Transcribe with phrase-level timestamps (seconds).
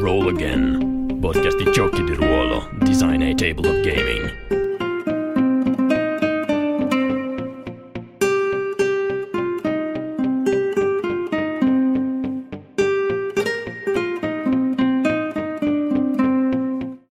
[0.00, 4.48] Roll Again, podcast di giochi di ruolo, design e table of gaming.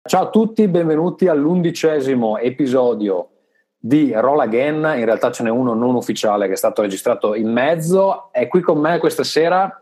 [0.03, 3.29] Ciao a tutti, benvenuti all'undicesimo episodio
[3.77, 4.77] di Roll Again.
[4.97, 8.29] In realtà ce n'è uno non ufficiale che è stato registrato in mezzo.
[8.31, 9.79] È qui con me questa sera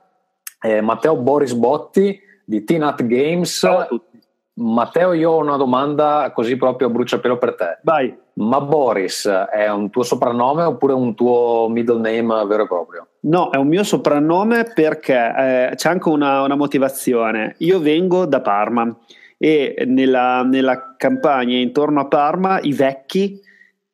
[0.59, 3.57] eh, Matteo Boris Botti di T-Nut Games.
[3.59, 4.17] Ciao a tutti.
[4.53, 7.79] Matteo, io ho una domanda così proprio a bruciapelo per te.
[7.83, 8.15] Vai.
[8.33, 13.07] Ma Boris è un tuo soprannome oppure un tuo middle name vero e proprio?
[13.21, 17.55] No, è un mio soprannome perché eh, c'è anche una, una motivazione.
[17.59, 18.97] Io vengo da Parma
[19.37, 23.39] e nella, nella, campagna intorno a Parma i vecchi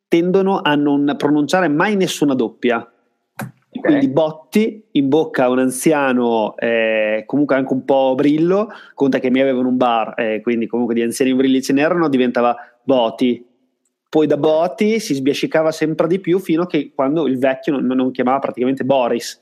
[0.08, 2.88] tendono a non pronunciare mai nessuna doppia.
[3.84, 9.30] Quindi Botti in bocca a un anziano, eh, comunque anche un po' brillo, conta che
[9.30, 13.46] mi avevano un bar, eh, quindi comunque di anziani brilli ce n'erano, diventava Boti.
[14.10, 17.86] Poi da Boti si sbiascicava sempre di più fino a che quando il vecchio non,
[17.86, 19.38] non chiamava praticamente Boris.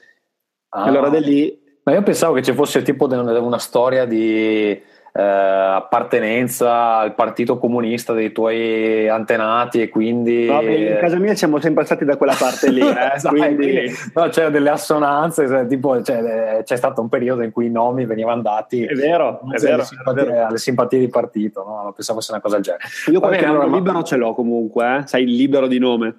[0.70, 0.86] Ah.
[0.86, 1.60] Allora da lì...
[1.84, 4.82] Ma io pensavo che ci fosse tipo una storia di
[5.14, 11.60] eh, appartenenza al partito comunista dei tuoi antenati e quindi no, in casa mia siamo
[11.60, 13.92] sempre stati da quella parte lì eh, esatto, quindi...
[14.14, 18.42] no, c'era delle assonanze tipo, cioè, c'è stato un periodo in cui i nomi venivano
[18.42, 20.46] dati è vero, è vero, simpatie, è vero.
[20.48, 21.92] alle simpatie di partito no?
[21.94, 24.04] pensavo fosse una cosa del genere io qualche nome allora, libero ma...
[24.04, 25.08] ce l'ho comunque eh?
[25.08, 26.16] sai libero di nome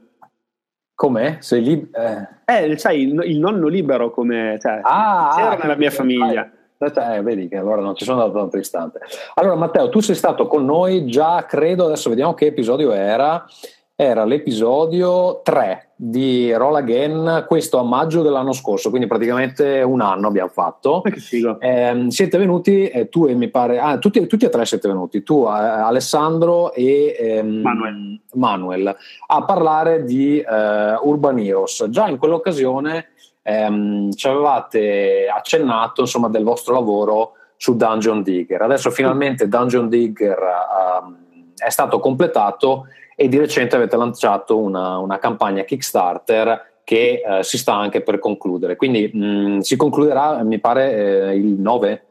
[0.95, 1.39] Com'è?
[1.41, 2.70] Sei lib- eh.
[2.70, 6.48] eh sai, il, il, nonno libero come cioè, ah, c'era ah, nella mia famiglia.
[6.86, 9.00] Eh, vedi che allora non ci sono dato tanto istante.
[9.34, 13.44] Allora, Matteo, tu sei stato con noi già, credo, adesso vediamo che episodio era.
[13.94, 20.27] Era l'episodio 3 di Roll Again, questo a maggio dell'anno scorso, quindi praticamente un anno
[20.27, 21.02] abbiamo fatto.
[21.61, 25.22] Eh, siete venuti, eh, tu e mi pare, ah, tutti, tutti, e tre siete venuti,
[25.22, 28.20] tu, eh, Alessandro e ehm, Manuel.
[28.33, 28.96] Manuel.
[29.27, 31.86] a parlare di eh, Urban Heroes.
[31.90, 33.11] Già in quell'occasione
[33.42, 38.63] ehm, ci avevate accennato insomma, del vostro lavoro su Dungeon Digger.
[38.63, 40.39] Adesso finalmente Dungeon Digger
[41.01, 41.17] um,
[41.57, 47.58] è stato completato e di recente avete lanciato una, una campagna Kickstarter che eh, si
[47.58, 48.77] sta anche per concludere.
[48.77, 52.07] Quindi mh, si concluderà, mi pare, eh, il 9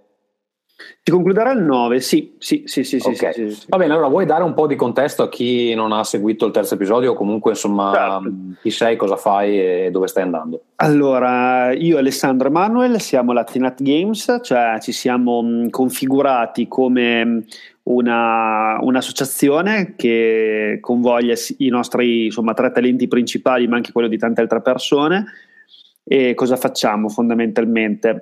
[1.04, 3.34] si concluderà il 9, sì, sì, sì, sì, okay.
[3.34, 6.04] sì, sì, Va bene, allora vuoi dare un po' di contesto a chi non ha
[6.04, 8.34] seguito il terzo episodio o comunque insomma certo.
[8.62, 10.62] chi sei, cosa fai e dove stai andando?
[10.76, 17.46] Allora, io e Alessandro Emanuel siamo la Tinat Games, cioè ci siamo mh, configurati come
[17.84, 24.42] una, un'associazione che convoglia i nostri insomma, tre talenti principali, ma anche quello di tante
[24.42, 25.26] altre persone.
[26.04, 28.22] E cosa facciamo fondamentalmente?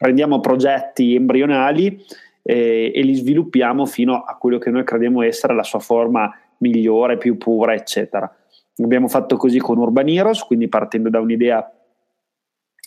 [0.00, 2.02] Prendiamo progetti embrionali
[2.42, 7.18] eh, e li sviluppiamo fino a quello che noi crediamo essere la sua forma migliore,
[7.18, 8.34] più pura, eccetera.
[8.82, 11.70] Abbiamo fatto così con Urban Heroes, quindi partendo da un'idea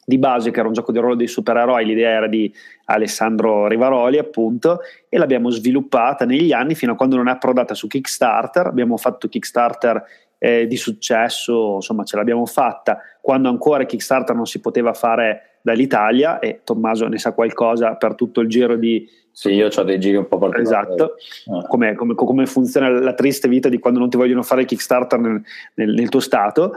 [0.03, 2.51] di base che era un gioco di ruolo dei supereroi, l'idea era di
[2.85, 7.85] Alessandro Rivaroli appunto e l'abbiamo sviluppata negli anni fino a quando non è approdata su
[7.85, 10.03] Kickstarter, abbiamo fatto Kickstarter
[10.39, 16.39] eh, di successo, insomma ce l'abbiamo fatta quando ancora Kickstarter non si poteva fare dall'Italia
[16.39, 19.09] e Tommaso ne sa qualcosa per tutto il giro di...
[19.31, 20.91] Sì, io ho dei giri un po' particolari.
[20.91, 21.15] Esatto,
[21.51, 21.65] ah.
[21.67, 25.41] come, come, come, funziona la triste vita di quando non ti vogliono fare Kickstarter nel,
[25.75, 26.73] nel, nel tuo stato.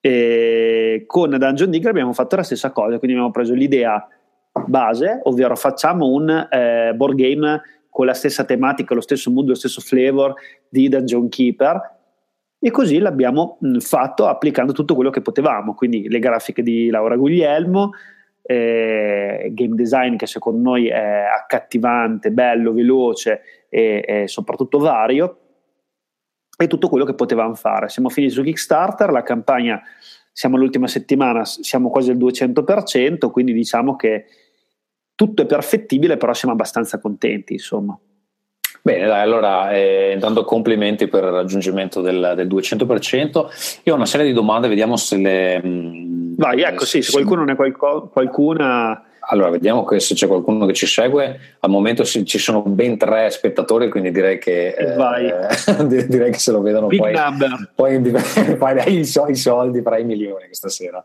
[0.00, 4.06] E con Dungeon Digger abbiamo fatto la stessa cosa, quindi abbiamo preso l'idea
[4.66, 9.54] base, ovvero facciamo un eh, board game con la stessa tematica, lo stesso mood, lo
[9.54, 10.34] stesso flavor
[10.68, 11.93] di Dungeon Keeper
[12.64, 17.90] e così l'abbiamo fatto applicando tutto quello che potevamo, quindi le grafiche di Laura Guglielmo,
[18.40, 25.40] eh, game design che secondo noi è accattivante, bello, veloce e, e soprattutto vario
[26.56, 27.90] e tutto quello che potevamo fare.
[27.90, 29.82] Siamo finiti su Kickstarter, la campagna
[30.32, 34.24] siamo all'ultima settimana, siamo quasi al 200%, quindi diciamo che
[35.14, 37.94] tutto è perfettibile, però siamo abbastanza contenti, insomma.
[38.86, 43.80] Bene, dai, allora eh, intanto complimenti per il raggiungimento del, del, 200%.
[43.84, 45.62] Io ho una serie di domande, vediamo se le...
[45.64, 50.66] Mm, Vai, ecco, sì, se qualcuno ne ha qualco, qualcuna allora, vediamo se c'è qualcuno
[50.66, 51.56] che ci segue.
[51.60, 56.60] Al momento ci sono ben tre spettatori, quindi direi che, eh, direi che se lo
[56.60, 57.70] vedono Big poi, number.
[57.74, 58.00] poi
[58.56, 61.02] farai i, soldi, farai i milioni questa sera.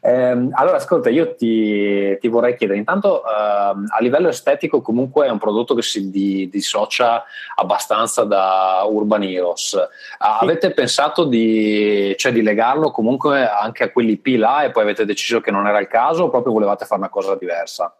[0.00, 5.30] Eh, allora, ascolta, io ti, ti, vorrei chiedere, intanto eh, a livello estetico comunque è
[5.30, 7.24] un prodotto che si di, dissocia
[7.54, 9.78] abbastanza da Urban Heroes.
[10.18, 10.74] Avete sì.
[10.74, 15.40] pensato di, cioè, di legarlo comunque anche a quelli P là e poi avete deciso
[15.40, 17.59] che non era il caso o proprio volevate fare una cosa diversa?
[17.60, 17.94] Diversa.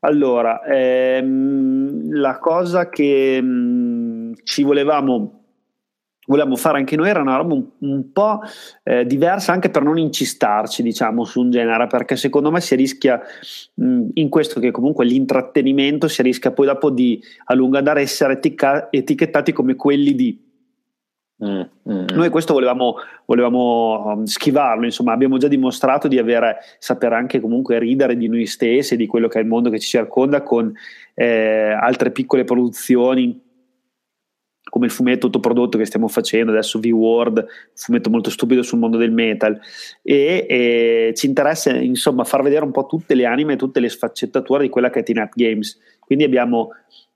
[0.00, 5.40] Allora, ehm, la cosa che mh, mm, ci volevamo
[6.26, 8.40] volevamo fare anche noi era una roba un, un po'
[8.82, 13.20] eh, diversa anche per non incistarci diciamo su un genere perché secondo me si rischia
[13.74, 18.34] mh, in questo che comunque l'intrattenimento si rischia poi dopo di a lungo andare essere
[18.34, 20.53] etica- etichettati come quelli di
[21.44, 21.60] Mm,
[21.92, 22.04] mm.
[22.14, 22.96] Noi questo volevamo,
[23.26, 28.46] volevamo um, schivarlo, insomma abbiamo già dimostrato di avere, sapere anche comunque ridere di noi
[28.46, 30.72] stessi, di quello che è il mondo che ci circonda con
[31.14, 33.42] eh, altre piccole produzioni
[34.74, 38.96] come il fumetto autoprodotto che stiamo facendo adesso V-Word, un fumetto molto stupido sul mondo
[38.96, 39.56] del metal
[40.02, 44.64] e, e, ci interessa insomma far vedere un po' tutte le anime, tutte le sfaccettature
[44.64, 46.70] di quella che è Teen Games quindi abbiamo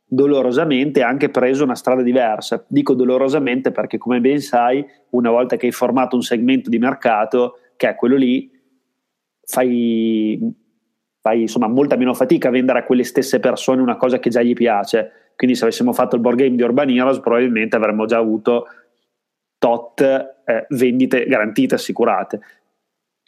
[0.09, 2.65] dolorosamente anche preso una strada diversa.
[2.67, 7.59] Dico dolorosamente perché, come ben sai, una volta che hai formato un segmento di mercato,
[7.77, 8.51] che è quello lì,
[9.45, 10.41] fai,
[11.21, 14.43] fai insomma molta meno fatica a vendere a quelle stesse persone una cosa che già
[14.43, 15.33] gli piace.
[15.37, 18.67] Quindi, se avessimo fatto il board game di Urban Heroes, probabilmente avremmo già avuto
[19.59, 22.41] tot eh, vendite garantite, assicurate.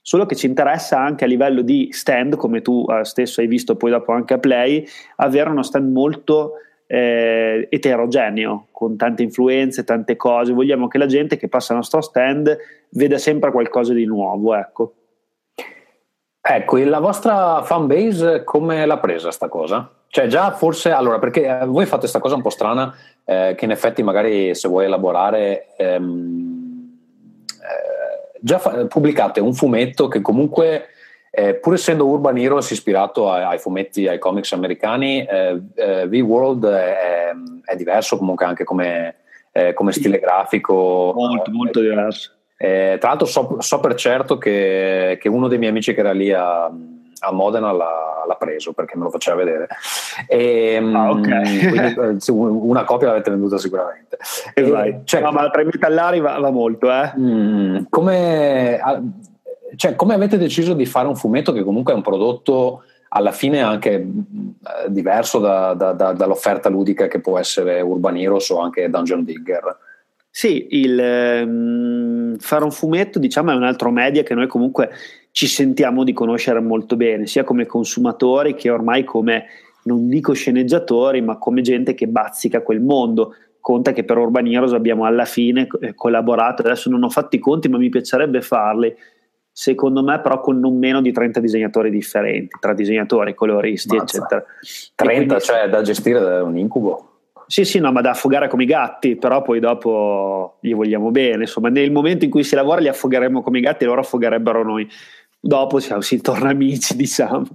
[0.03, 3.77] Solo che ci interessa anche a livello di stand, come tu eh, stesso hai visto
[3.77, 4.85] poi dopo anche a Play,
[5.17, 6.53] avere uno stand molto
[6.93, 10.53] eh, eterogeneo, con tante influenze, tante cose.
[10.53, 12.59] Vogliamo che la gente che passa al nostro stand
[12.91, 14.57] veda sempre qualcosa di nuovo.
[14.57, 14.95] Ecco,
[16.41, 19.89] ecco la vostra fan base come l'ha presa sta cosa?
[20.09, 22.93] Cioè già forse, allora, perché eh, voi fate questa cosa un po' strana,
[23.25, 26.99] eh, che in effetti magari se vuoi elaborare, ehm,
[27.47, 30.87] eh, già fa- pubblicate un fumetto che comunque
[31.31, 36.67] eh, pur essendo Urban Heroes ispirato ai, ai fumetti, ai comics americani, eh, eh, V-World
[36.67, 37.31] è,
[37.65, 39.17] è, diverso comunque anche come,
[39.53, 41.13] eh, come stile grafico.
[41.15, 42.33] Molto, molto diverso.
[42.57, 46.13] Eh, tra l'altro so, so per certo che, che, uno dei miei amici che era
[46.13, 49.69] lì a, a Modena l'ha, l'ha, preso perché me lo faceva vedere.
[50.27, 51.69] E, ehm, ah, okay.
[51.69, 54.19] quindi, eh, una copia l'avete venduta sicuramente.
[54.53, 56.91] E, cioè, no, ma tra i metallari va, va molto.
[56.91, 57.13] Eh.
[57.17, 58.79] Mm, come
[59.77, 62.83] cioè, come avete deciso di fare un fumetto che comunque è un prodotto
[63.13, 64.07] alla fine anche eh,
[64.89, 69.79] diverso da, da, da, dall'offerta ludica che può essere Urban Heroes o anche Dungeon Digger?
[70.33, 74.91] Sì, il, um, fare un fumetto diciamo è un altro media che noi comunque
[75.33, 79.45] ci sentiamo di conoscere molto bene, sia come consumatori che ormai come,
[79.85, 83.35] non dico sceneggiatori, ma come gente che bazzica quel mondo.
[83.61, 87.41] Conta che per Urban Heroes abbiamo alla fine eh, collaborato, adesso non ho fatto i
[87.41, 88.95] conti ma mi piacerebbe farli,
[89.53, 94.19] secondo me però con non meno di 30 disegnatori differenti, tra disegnatori, coloristi, Mazza.
[94.19, 94.45] eccetera.
[94.95, 97.05] 30, quindi, cioè da gestire da un incubo?
[97.47, 101.43] Sì, sì, no, ma da affogare come i gatti, però poi dopo gli vogliamo bene,
[101.43, 104.63] insomma, nel momento in cui si lavora li affogheremo come i gatti e loro affogherebbero
[104.63, 104.89] noi.
[105.43, 107.47] Dopo siamo, si torna amici, diciamo.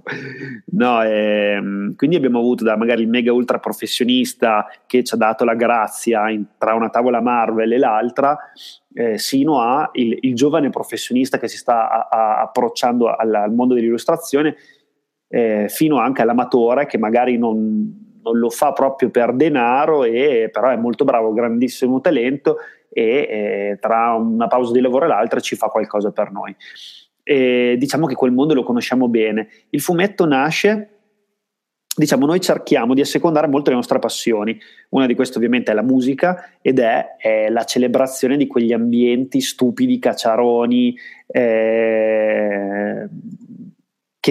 [0.72, 5.44] No, ehm, quindi abbiamo avuto da magari il mega ultra professionista che ci ha dato
[5.44, 8.36] la grazia in, tra una tavola Marvel e l'altra,
[8.92, 13.54] eh, sino a il, il, giovane professionista che si sta a, a approcciando al, al,
[13.54, 14.56] mondo dell'illustrazione,
[15.28, 20.70] eh, fino anche all'amatore che magari non, non, lo fa proprio per denaro, e, però
[20.70, 22.56] è molto bravo, grandissimo talento
[22.90, 26.56] e eh, tra una pausa di lavoro e l'altra ci fa qualcosa per noi.
[27.28, 29.48] E diciamo che quel mondo lo conosciamo bene.
[29.70, 30.90] Il fumetto nasce
[31.96, 34.58] diciamo, noi cerchiamo di assecondare molto le nostre passioni.
[34.90, 39.40] Una di queste ovviamente è la musica ed è, è la celebrazione di quegli ambienti
[39.40, 43.08] stupidi, cacciaroni, eh,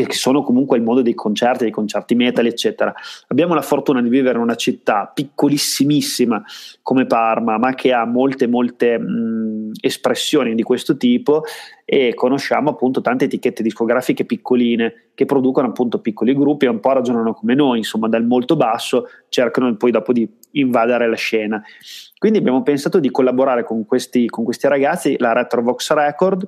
[0.03, 2.93] che, sono comunque il mondo dei concerti, dei concerti metal, eccetera.
[3.27, 6.43] Abbiamo la fortuna di vivere in una città piccolissimissima
[6.81, 11.43] come Parma, ma che ha molte, molte mh, espressioni di questo tipo
[11.85, 16.91] e conosciamo appunto tante etichette discografiche piccoline che producono appunto piccoli gruppi e un po'
[16.91, 21.63] ragionano come noi, insomma dal molto basso cercano poi dopo di invadere la scena.
[22.17, 26.47] Quindi abbiamo pensato di collaborare con questi, con questi ragazzi, la Retrovox Record,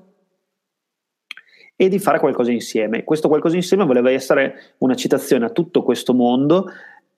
[1.79, 3.03] e di fare qualcosa insieme.
[3.03, 6.65] Questo qualcosa insieme voleva essere una citazione a tutto questo mondo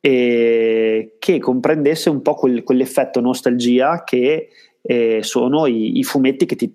[0.01, 4.49] eh, che comprendesse un po' quel, quell'effetto nostalgia che
[4.81, 6.73] eh, sono i, i, fumetti che ti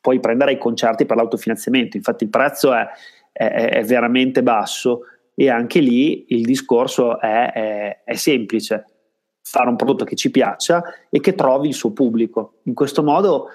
[0.00, 1.98] puoi prendere ai concerti per l'autofinanziamento.
[1.98, 2.86] Infatti il prezzo è,
[3.30, 5.02] è, è veramente basso
[5.34, 8.86] e anche lì il discorso è, è semplice
[9.42, 12.60] fare un prodotto che ci piaccia e che trovi il suo pubblico.
[12.64, 13.48] In questo modo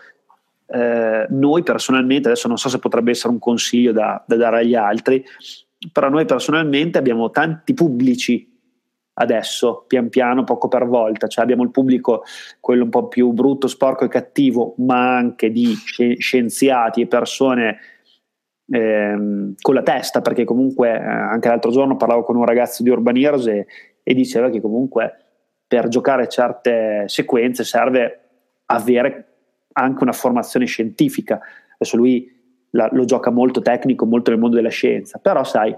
[0.68, 4.76] eh, noi personalmente, adesso non so se potrebbe essere un consiglio da, da dare agli
[4.76, 5.24] altri,
[5.92, 8.56] però noi personalmente abbiamo tanti pubblici
[9.20, 12.24] adesso, pian piano, poco per volta, cioè abbiamo il pubblico,
[12.60, 17.78] quello un po' più brutto, sporco e cattivo, ma anche di scienziati e persone
[18.70, 22.90] ehm, con la testa, perché comunque eh, anche l'altro giorno parlavo con un ragazzo di
[22.90, 23.66] Urban Heroes e,
[24.04, 25.16] e diceva che comunque
[25.68, 28.20] per giocare certe sequenze serve
[28.66, 29.37] avere
[29.78, 31.40] anche una formazione scientifica.
[31.76, 32.36] Adesso lui
[32.72, 35.76] la, lo gioca molto tecnico, molto nel mondo della scienza, però sai.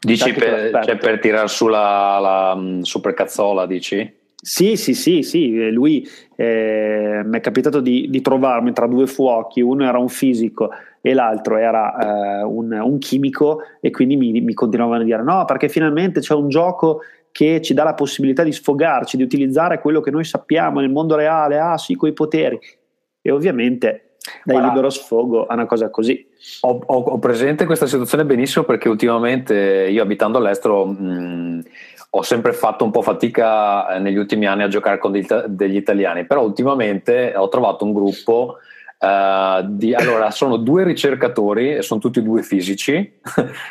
[0.00, 4.16] Dici per, cioè per tirare su la, la um, super cazzola, dici?
[4.40, 6.06] Sì, sì, sì, sì, lui
[6.36, 10.70] eh, mi è capitato di, di, trovarmi tra due fuochi, uno era un fisico
[11.00, 15.44] e l'altro era eh, un, un, chimico e quindi mi, mi, continuavano a dire no
[15.44, 17.00] perché finalmente c'è un gioco
[17.32, 21.14] che ci dà la possibilità di sfogarci, di utilizzare quello che noi sappiamo nel mondo
[21.14, 22.58] reale, ah sì, coi poteri.
[23.20, 26.26] E ovviamente dai Guarda, libero sfogo a una cosa così.
[26.62, 31.62] Ho, ho, ho, presente questa situazione benissimo perché ultimamente io abitando all'estero mh,
[32.10, 36.24] ho sempre fatto un po' fatica eh, negli ultimi anni a giocare con degli italiani,
[36.24, 38.58] però ultimamente ho trovato un gruppo
[39.00, 42.94] Uh, di, allora, sono due ricercatori, sono tutti e due fisici,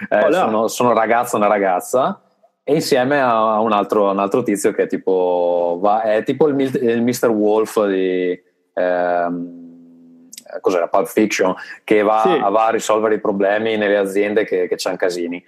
[0.07, 2.21] eh, sono, sono ragazzo e una ragazza,
[2.69, 6.59] e insieme a un altro, un altro tizio che è tipo, va, è tipo il,
[6.59, 7.29] il Mr.
[7.29, 8.37] Wolf di
[8.73, 11.55] ehm, cos'era, Pulp Fiction,
[11.85, 12.37] che va, sì.
[12.37, 15.41] va, a risolvere i problemi nelle aziende che, che c'hanno casini.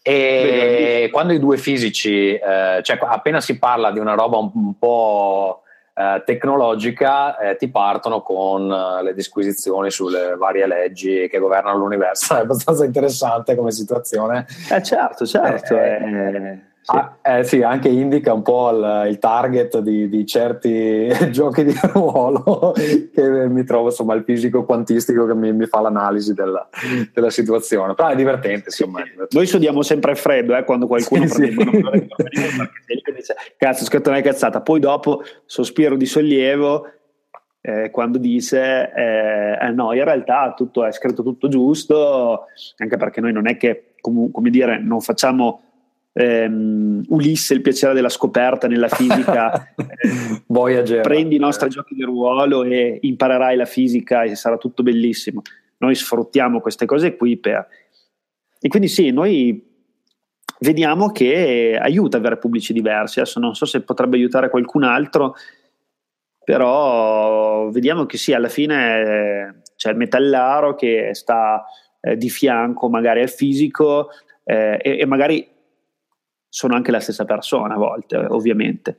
[0.00, 1.10] E Bene.
[1.10, 5.61] quando i due fisici, eh, cioè appena si parla di una roba un, un po'
[5.94, 12.34] eh, tecnologica eh, ti partono con uh, le disquisizioni sulle varie leggi che governano l'universo.
[12.36, 14.46] È abbastanza interessante come situazione.
[14.70, 15.76] Eh certo, certo.
[15.76, 16.96] Eh, eh sì.
[16.96, 21.78] Ah, eh, sì, anche indica un po' il, il target di, di, certi giochi di
[21.80, 22.74] ruolo
[23.14, 26.68] che mi trovo insomma il fisico quantistico che mi, mi fa l'analisi della,
[27.14, 29.36] della, situazione però è divertente insomma è divertente.
[29.36, 32.68] noi sudiamo sempre freddo eh, quando qualcuno sì, prende sì.
[32.84, 36.84] perché dice cazzo scritto una cazzata poi dopo sospiro di sollievo
[37.60, 42.46] eh, quando dice eh, eh, no in realtà tutto è scritto tutto giusto
[42.78, 45.71] anche perché noi non è che com- come dire non facciamo
[46.12, 52.64] ehm, Ulisse, il piacere della scoperta nella fisica, eh, prendi i nostri giochi di ruolo
[52.64, 55.42] e imparerai la fisica e sarà tutto bellissimo.
[55.78, 57.66] Noi sfruttiamo queste cose qui per...
[58.60, 59.70] E quindi sì, noi
[60.60, 63.18] vediamo che aiuta avere pubblici diversi.
[63.18, 65.34] Adesso non so se potrebbe aiutare qualcun altro,
[66.44, 71.64] però vediamo che sì, alla fine c'è il metallaro che sta
[72.00, 74.10] eh, di fianco magari al fisico
[74.44, 75.48] eh, e, e, magari
[76.52, 78.98] sono anche la stessa persona a volte, ovviamente.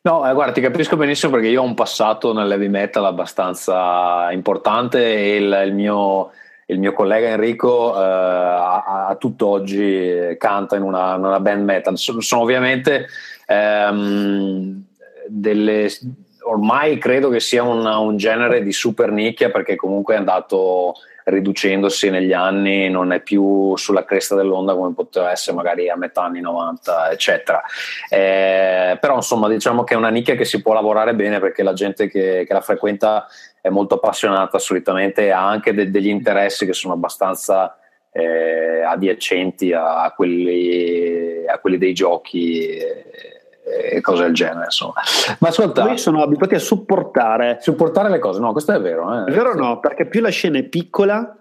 [0.00, 5.14] No, eh, guarda, ti capisco benissimo perché io ho un passato nell'heavy metal abbastanza importante
[5.14, 6.30] e il, il, mio,
[6.66, 11.98] il mio, collega Enrico eh, a, a tutt'oggi canta in una, una band metal.
[11.98, 13.08] Sono, sono ovviamente
[13.46, 14.82] ehm,
[15.28, 15.90] delle
[16.46, 20.94] ormai credo che sia una, un genere di super nicchia perché comunque è andato
[21.24, 26.24] riducendosi negli anni, non è più sulla cresta dell'onda come poteva essere magari a metà
[26.24, 27.62] anni 90, eccetera.
[28.08, 31.72] Eh, però insomma diciamo che è una nicchia che si può lavorare bene perché la
[31.72, 33.26] gente che, che la frequenta
[33.60, 37.78] è molto appassionata solitamente e ha anche de- degli interessi che sono abbastanza
[38.12, 42.68] eh, adiacenti a, quelli, a, quelli, dei giochi.
[42.68, 43.33] Eh,
[43.64, 45.00] e cose del genere insomma
[45.38, 49.30] ma ascolta noi sono abituati a supportare supportare le cose no questo è vero eh.
[49.30, 51.38] è vero o no perché più la scena è piccola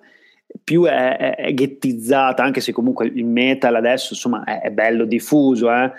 [0.63, 5.03] più è, è, è, ghettizzata anche se comunque il metal adesso insomma è, è bello
[5.03, 5.91] diffuso eh.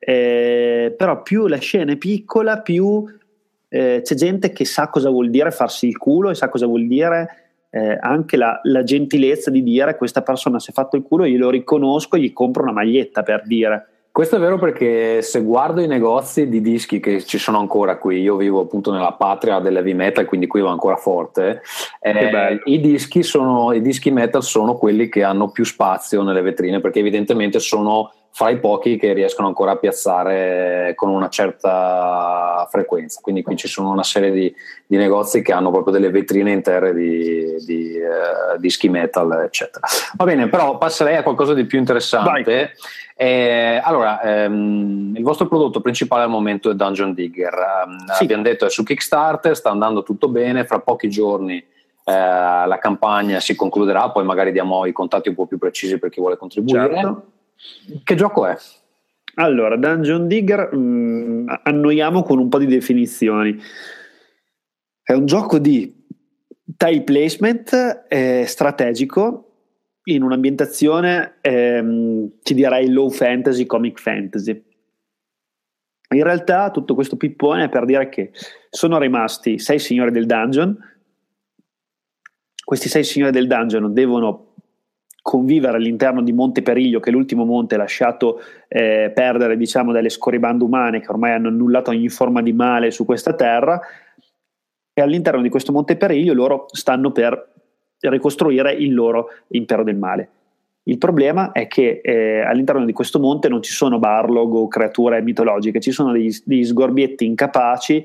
[0.00, 3.04] Eh, però più la scena è piccola più
[3.68, 6.86] eh, c'è gente che sa cosa vuol dire farsi il culo e sa cosa vuol
[6.86, 11.24] dire eh, anche la, la, gentilezza di dire questa persona si è fatto il culo
[11.24, 15.42] io lo riconosco e gli compro una maglietta per dire questo è vero perché se
[15.42, 19.60] guardo i negozi di dischi che ci sono ancora qui, io vivo appunto nella patria
[19.60, 21.62] dell'heavy metal, quindi qui va ancora forte,
[22.00, 26.80] eh, i, dischi sono, i dischi metal sono quelli che hanno più spazio nelle vetrine
[26.80, 33.18] perché evidentemente sono fra i pochi che riescono ancora a piazzare con una certa frequenza.
[33.20, 34.54] Quindi qui ci sono una serie di,
[34.86, 39.88] di negozi che hanno proprio delle vetrine intere di, di uh, dischi metal, eccetera.
[40.14, 42.74] Va bene, però passerei a qualcosa di più interessante.
[43.16, 47.54] Eh, allora, ehm, il vostro prodotto principale al momento è Dungeon Digger.
[47.86, 48.22] Um, sì.
[48.22, 51.64] Abbiamo detto è su Kickstarter, sta andando tutto bene, fra pochi giorni eh,
[52.04, 56.20] la campagna si concluderà, poi magari diamo i contatti un po' più precisi per chi
[56.20, 56.94] vuole contribuire.
[56.94, 57.32] Certo.
[58.04, 58.56] Che gioco è?
[59.34, 63.58] Allora, Dungeon Digger, mh, mm, annoiamo con un po' di definizioni.
[65.02, 66.06] È un gioco di
[66.76, 69.44] tile placement eh, strategico
[70.04, 74.64] in un'ambientazione, ehm, ci direi low fantasy, comic fantasy.
[76.10, 78.32] In realtà tutto questo pippone è per dire che
[78.70, 80.76] sono rimasti sei signori del dungeon,
[82.64, 84.47] questi sei signori del dungeon devono
[85.28, 90.64] convivere all'interno di Monte Periglio, che è l'ultimo monte lasciato eh, perdere diciamo, dalle scorribande
[90.64, 93.78] umane che ormai hanno annullato ogni forma di male su questa terra,
[94.94, 97.46] e all'interno di questo Monte Periglio loro stanno per
[98.00, 100.30] ricostruire il loro impero del male.
[100.84, 105.20] Il problema è che eh, all'interno di questo monte non ci sono barlog o creature
[105.20, 108.02] mitologiche, ci sono degli, degli sgorbietti incapaci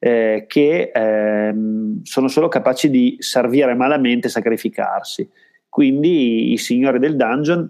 [0.00, 1.54] eh, che eh,
[2.02, 5.30] sono solo capaci di servire malamente e sacrificarsi.
[5.74, 7.68] Quindi i signori del dungeon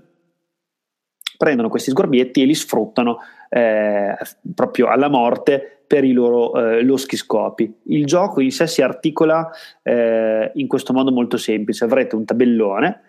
[1.38, 3.16] prendono questi sgorbietti e li sfruttano
[3.48, 4.14] eh,
[4.54, 7.80] proprio alla morte per i loro eh, loschi scopi.
[7.84, 9.48] Il gioco in sé si articola
[9.82, 13.00] eh, in questo modo molto semplice: avrete un tabellone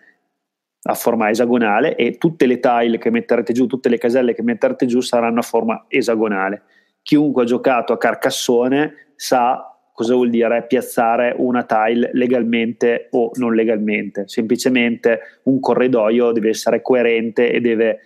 [0.84, 4.86] a forma esagonale e tutte le tile che metterete giù, tutte le caselle che metterete
[4.86, 6.62] giù saranno a forma esagonale.
[7.02, 13.54] Chiunque ha giocato a Carcassone sa cosa vuol dire piazzare una tile legalmente o non
[13.54, 14.28] legalmente.
[14.28, 18.00] Semplicemente un corridoio deve essere coerente e deve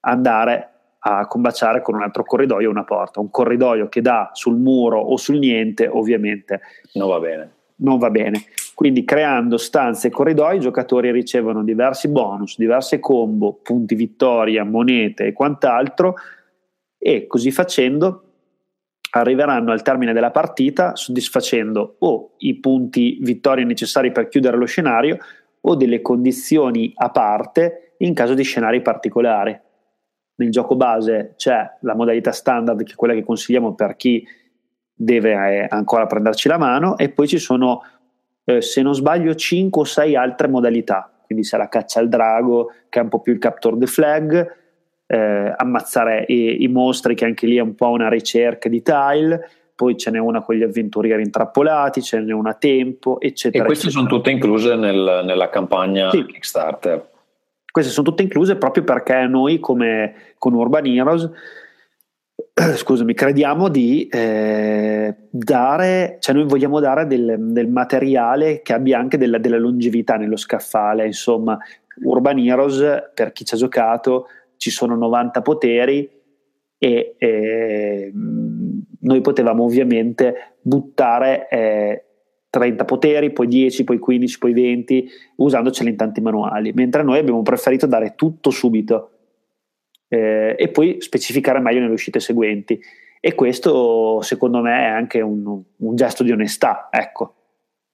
[0.00, 0.68] andare
[1.00, 3.20] a combaciare con un altro corridoio o una porta.
[3.20, 6.62] Un corridoio che dà sul muro o sul niente, ovviamente
[6.94, 7.52] non va bene.
[7.76, 8.44] Non va bene.
[8.74, 15.26] Quindi creando stanze e corridoi i giocatori ricevono diversi bonus, diverse combo, punti vittoria, monete
[15.26, 16.14] e quant'altro
[16.96, 18.29] e così facendo
[19.10, 25.18] arriveranno al termine della partita soddisfacendo o i punti vittoria necessari per chiudere lo scenario
[25.62, 29.58] o delle condizioni a parte in caso di scenari particolari.
[30.36, 34.26] Nel gioco base c'è la modalità standard che è quella che consigliamo per chi
[34.92, 37.82] deve eh, ancora prenderci la mano e poi ci sono
[38.44, 42.72] eh, se non sbaglio 5 o 6 altre modalità quindi c'è la caccia al drago
[42.88, 44.59] che è un po' più il capture the flag
[45.10, 49.50] eh, ammazzare i, i, mostri che anche lì è un po' una ricerca di tile
[49.74, 53.66] poi ce n'è una con gli avventurieri intrappolati ce n'è una a tempo eccetera e
[53.66, 54.08] queste eccetera.
[54.08, 56.24] sono tutte incluse nel, nella campagna sì.
[56.24, 57.08] Kickstarter
[57.72, 61.30] queste sono tutte incluse proprio perché noi come con Urban Heroes
[62.76, 69.18] scusami, crediamo di eh, dare, cioè noi vogliamo dare del, del materiale che abbia anche
[69.18, 71.58] della, della, longevità nello scaffale, insomma,
[72.02, 74.26] Urban Heroes, per chi ci ha giocato,
[74.60, 76.06] ci sono 90 poteri
[76.76, 82.04] e eh, noi potevamo ovviamente buttare eh,
[82.50, 87.40] 30 poteri, poi 10, poi 15, poi 20, usandoceli in tanti manuali, mentre noi abbiamo
[87.40, 89.12] preferito dare tutto subito
[90.08, 92.78] eh, e poi specificare meglio nelle uscite seguenti.
[93.18, 97.39] E questo secondo me è anche un, un gesto di onestà, ecco.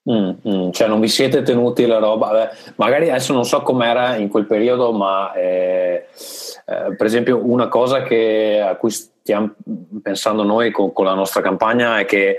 [0.08, 4.14] Mm, mm, cioè non vi siete tenuti la roba, Beh, magari adesso non so com'era
[4.14, 6.06] in quel periodo, ma eh,
[6.66, 9.54] eh, per esempio una cosa che, a cui stiamo
[10.00, 12.36] pensando noi con, con la nostra campagna è che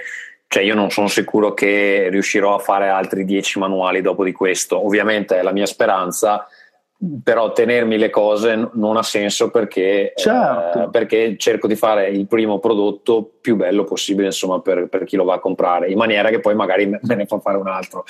[0.48, 4.84] cioè io non sono sicuro che riuscirò a fare altri dieci manuali dopo di questo,
[4.84, 6.48] ovviamente è la mia speranza,
[7.24, 10.86] però tenermi le cose non ha senso perché, certo.
[10.86, 15.16] eh, perché, cerco di fare il primo prodotto più bello possibile insomma, per, per, chi
[15.16, 18.04] lo va a comprare in maniera che poi magari me ne fa fare un altro.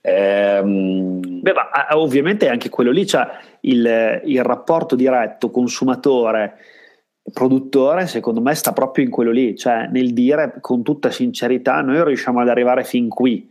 [0.00, 1.40] Ehm...
[1.40, 3.28] Beh, ma ovviamente anche quello lì cioè
[3.60, 6.56] il, il rapporto diretto consumatore
[7.32, 12.02] produttore secondo me sta proprio in quello lì cioè nel dire con tutta sincerità noi
[12.02, 13.48] riusciamo ad arrivare fin qui.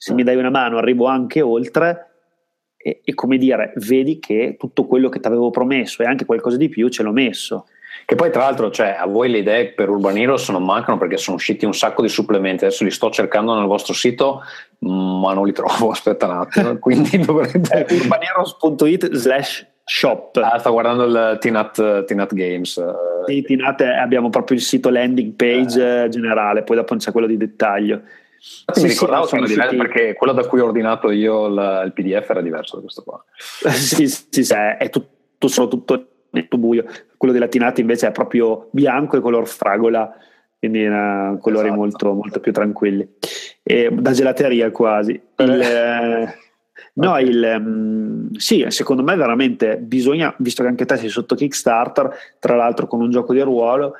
[0.00, 2.07] Se mi dai una mano arrivo anche oltre
[2.88, 6.56] e, e, come dire, vedi che tutto quello che ti avevo promesso e anche qualcosa
[6.56, 7.66] di più ce l'ho messo.
[8.04, 11.18] Che poi, tra l'altro, cioè, a voi le idee per Urban Heroes non mancano perché
[11.18, 12.64] sono usciti un sacco di supplementi.
[12.64, 14.40] Adesso li sto cercando nel vostro sito,
[14.78, 15.90] ma non li trovo.
[15.92, 16.78] Aspetta un attimo.
[16.80, 17.84] Quindi dovrete.
[17.86, 20.36] Eh, urbanheroes.it slash shop.
[20.36, 22.82] Ah, sto guardando il Tinat, Tinat Games.
[23.26, 26.08] Sì, Tinat abbiamo proprio il sito landing page eh.
[26.08, 28.00] generale, poi dopo c'è quello di dettaglio.
[28.40, 31.82] Sì, mi ricordavo sì, che era diverso perché quello da cui ho ordinato io il,
[31.86, 33.22] il PDF era diverso da questo qua.
[33.72, 36.84] sì, sì, sì, è tutto, solo tutto netto buio.
[37.16, 40.14] Quello dei latinati invece è proprio bianco e color fragola,
[40.58, 41.80] quindi era colori esatto.
[41.80, 43.08] molto, molto più tranquilli.
[43.62, 45.20] E, da gelateria quasi.
[45.36, 46.34] Il, eh,
[46.94, 47.28] no, okay.
[47.28, 52.54] il, um, sì, secondo me veramente bisogna, visto che anche te sei sotto Kickstarter, tra
[52.54, 53.94] l'altro con un gioco di ruolo,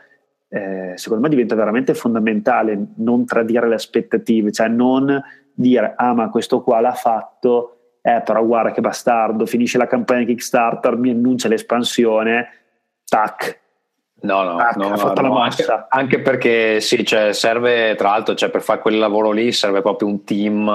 [0.48, 6.30] eh, secondo me diventa veramente fondamentale non tradire le aspettative, cioè non dire ah ma
[6.30, 11.48] questo qua l'ha fatto, eh però guarda che bastardo, finisce la campagna Kickstarter, mi annuncia
[11.48, 12.48] l'espansione,
[13.04, 13.61] tac,
[14.20, 15.38] No, no, ah, no, no, no.
[15.38, 19.81] Anche, anche, perché sì, cioè, serve tra l'altro cioè, per fare quel lavoro lì serve
[19.81, 20.68] proprio un team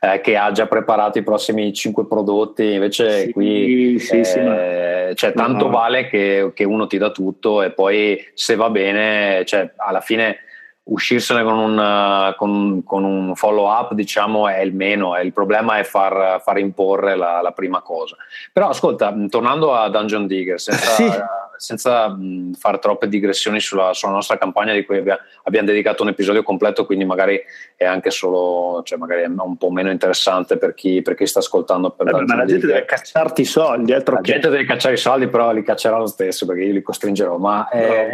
[0.00, 4.40] eh, che ha già preparato i prossimi cinque prodotti, invece sì, qui sì, eh, sì,
[4.40, 5.14] ma...
[5.14, 9.72] cioè, tanto vale che, che, uno ti dà tutto e poi se va bene, cioè,
[9.76, 10.38] alla fine
[10.84, 15.78] uscirsene con un, con, con un, follow up diciamo è il meno, è il problema
[15.78, 18.16] è far, far imporre la, la, prima cosa.
[18.52, 21.08] Però ascolta, tornando a Dungeon Digger, senza, sì.
[21.62, 26.08] Senza mh, fare troppe digressioni sulla, sulla, nostra campagna di cui abbia, abbiamo dedicato un
[26.08, 27.40] episodio completo, quindi magari
[27.76, 31.38] è anche solo, cioè magari è un po' meno interessante per chi, per chi sta
[31.38, 31.90] ascoltando.
[31.90, 34.32] Per Vabbè, ma la gente deve cacciarti i soldi, altro la che...
[34.32, 37.36] gente deve cacciare i soldi, però li caccerà lo stesso perché io li costringerò.
[37.36, 38.10] Ma eh,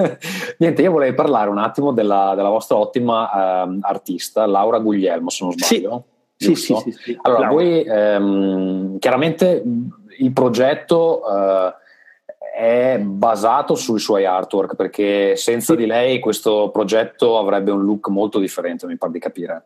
[0.58, 5.28] niente, io volevo parlare un attimo del della, della vostra ottima um, artista, Laura Guglielmo,
[5.28, 6.04] se non sbaglio.
[6.36, 7.54] Sì, sì, sì, sì, Allora, Laura.
[7.54, 9.62] voi ehm, chiaramente
[10.18, 11.72] il progetto uh,
[12.56, 15.80] è basato sui suoi artwork perché senza sì.
[15.80, 19.64] di lei questo progetto avrebbe un look molto differente, mi pare di capire.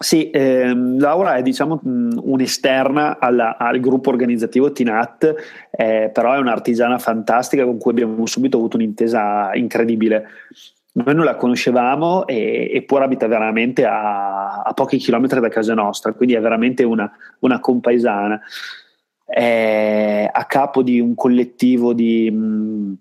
[0.00, 5.34] Sì, ehm, Laura è diciamo un'esterna alla, al gruppo organizzativo TINAT,
[5.70, 10.26] eh, però è un'artigiana fantastica con cui abbiamo subito avuto un'intesa incredibile.
[10.92, 16.12] Noi non la conoscevamo e, eppure abita veramente a, a, pochi chilometri da casa nostra,
[16.12, 18.40] quindi è veramente una, una compaesana.
[19.28, 22.30] È a capo di un collettivo di...
[22.30, 22.94] Mh,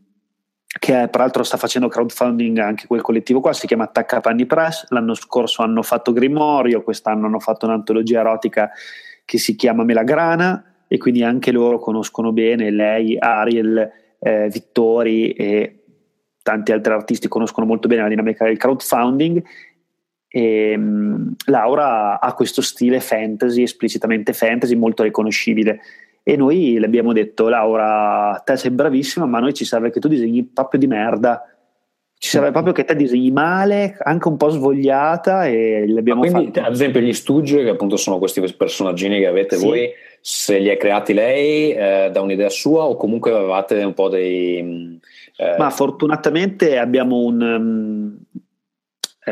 [0.80, 5.14] che peraltro sta facendo crowdfunding anche quel collettivo qua, si chiama Attacca Panni Press, l'anno
[5.14, 8.70] scorso hanno fatto Grimorio, quest'anno hanno fatto un'antologia erotica
[9.26, 15.84] che si chiama Melagrana e quindi anche loro conoscono bene, lei, Ariel, eh, Vittori e
[16.42, 19.44] tanti altri artisti conoscono molto bene la dinamica del crowdfunding.
[20.30, 25.82] E um, Laura ha questo stile fantasy, esplicitamente fantasy, molto riconoscibile
[26.30, 30.02] e noi le abbiamo detto Laura te sei bravissima ma a noi ci serve che
[30.02, 31.42] tu disegni proprio di merda
[32.18, 36.52] ci serve proprio che te disegni male anche un po' svogliata e l'abbiamo ma quindi
[36.52, 36.68] fatto.
[36.68, 39.66] ad esempio gli studi che appunto sono questi personaggini che avete sì.
[39.66, 44.10] voi se li ha creati lei eh, da un'idea sua o comunque avevate un po'
[44.10, 45.00] dei
[45.38, 45.56] eh...
[45.58, 48.18] ma fortunatamente abbiamo un um,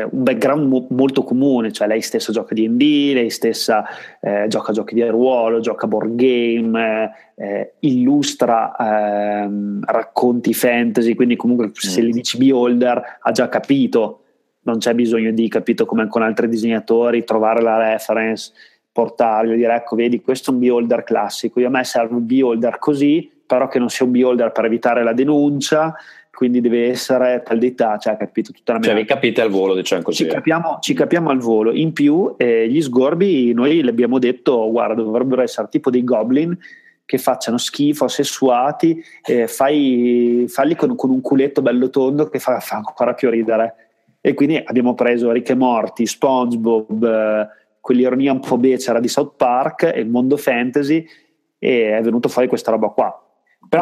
[0.02, 3.84] un background mo- molto comune, cioè lei stessa gioca D&D, lei stessa
[4.20, 11.70] eh, gioca giochi di ruolo, gioca board game, eh, illustra ehm, racconti fantasy, quindi comunque
[11.72, 14.20] se gli dici beholder ha già capito,
[14.62, 18.52] non c'è bisogno di, capito come con altri disegnatori, trovare la reference,
[18.92, 22.78] portarlo, dire ecco vedi questo è un beholder classico, io a me serve un beholder
[22.78, 25.94] così, però che non sia un beholder per evitare la denuncia,
[26.36, 28.88] quindi deve essere tal d'età, cioè capito tutta la mia...
[28.90, 30.24] Cioè vi capite al volo, diciamo così.
[30.24, 31.72] Ci capiamo, ci capiamo al volo.
[31.72, 36.54] In più eh, gli sgorbi, noi le abbiamo detto, guarda, dovrebbero essere tipo dei goblin
[37.06, 42.60] che facciano schifo, sessuati, eh, fai, falli con, con, un culetto bello tondo che fa,
[42.60, 43.74] fa ancora più ridere.
[44.20, 47.48] E quindi abbiamo preso Rick e Morty, SpongeBob, eh,
[47.80, 51.02] quell'ironia un po' becera di South Park e il mondo fantasy
[51.58, 53.25] e è venuto fuori questa roba qua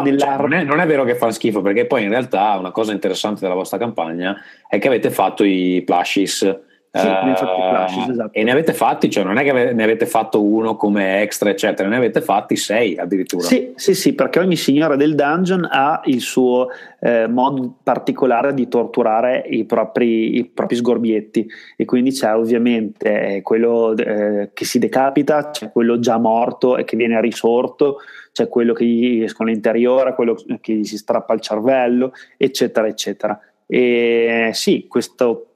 [0.02, 2.70] però cioè, non, è, non, è, vero che fa schifo, perché poi in realtà una
[2.70, 4.36] cosa interessante della vostra campagna
[4.68, 6.60] è che avete fatto i plushies.
[6.96, 8.32] Sì, uh, plushies, esatto.
[8.32, 11.88] E ne avete fatti, cioè non è che ne avete fatto uno come extra, eccetera,
[11.88, 13.42] ne avete fatti sei addirittura.
[13.42, 16.68] Sì, sì, sì, perché ogni signora del dungeon ha il suo
[17.00, 21.46] eh, modo particolare di torturare i propri, i propri, sgorbietti.
[21.76, 26.96] E quindi c'è ovviamente quello eh, che si decapita, c'è quello già morto e che
[26.96, 27.98] viene risorto
[28.34, 33.40] c'è quello che gli escono l'interiore, quello che gli si strappa il cervello, eccetera, eccetera.
[33.64, 35.54] E sì, questo,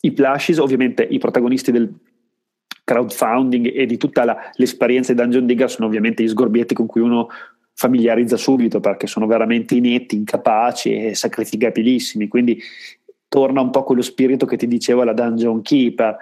[0.00, 1.94] i plushies, ovviamente i protagonisti del
[2.82, 7.02] crowdfunding e di tutta la, l'esperienza di Dungeon Digger sono ovviamente gli sgorbietti con cui
[7.02, 7.28] uno
[7.72, 12.60] familiarizza subito perché sono veramente inetti, incapaci e sacrificabilissimi, quindi
[13.28, 16.16] torna un po' quello spirito che ti diceva la Dungeon Keeper,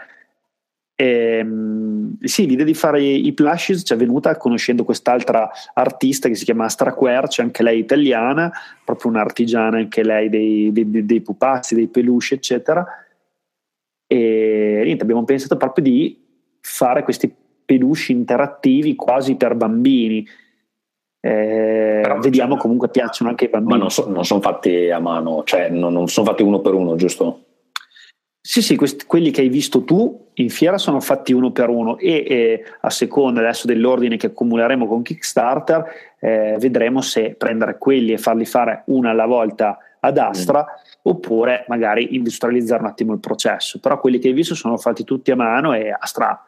[0.98, 6.34] e, ehm, sì, l'idea di fare i plushes ci è venuta conoscendo quest'altra artista che
[6.34, 8.50] si chiama Astra Quercia, anche lei italiana,
[8.82, 12.84] proprio un'artigiana anche lei dei, dei, dei pupazzi, dei peluche, eccetera.
[14.06, 16.18] E niente, abbiamo pensato proprio di
[16.60, 17.32] fare questi
[17.66, 20.26] peluche interattivi quasi per bambini.
[21.20, 23.74] Eh, Però, vediamo cioè, comunque piacciono anche ai bambini.
[23.74, 26.72] Ma non, so, non sono fatti a mano, cioè non, non sono fatti uno per
[26.72, 27.45] uno, giusto?
[28.48, 31.98] Sì, sì, questi, quelli che hai visto tu in fiera sono fatti uno per uno
[31.98, 35.84] e, e a seconda adesso dell'ordine che accumuleremo con Kickstarter
[36.20, 40.98] eh, vedremo se prendere quelli e farli fare una alla volta ad Astra mm.
[41.02, 43.80] oppure magari industrializzare un attimo il processo.
[43.80, 46.40] Però quelli che hai visto sono fatti tutti a mano e Astra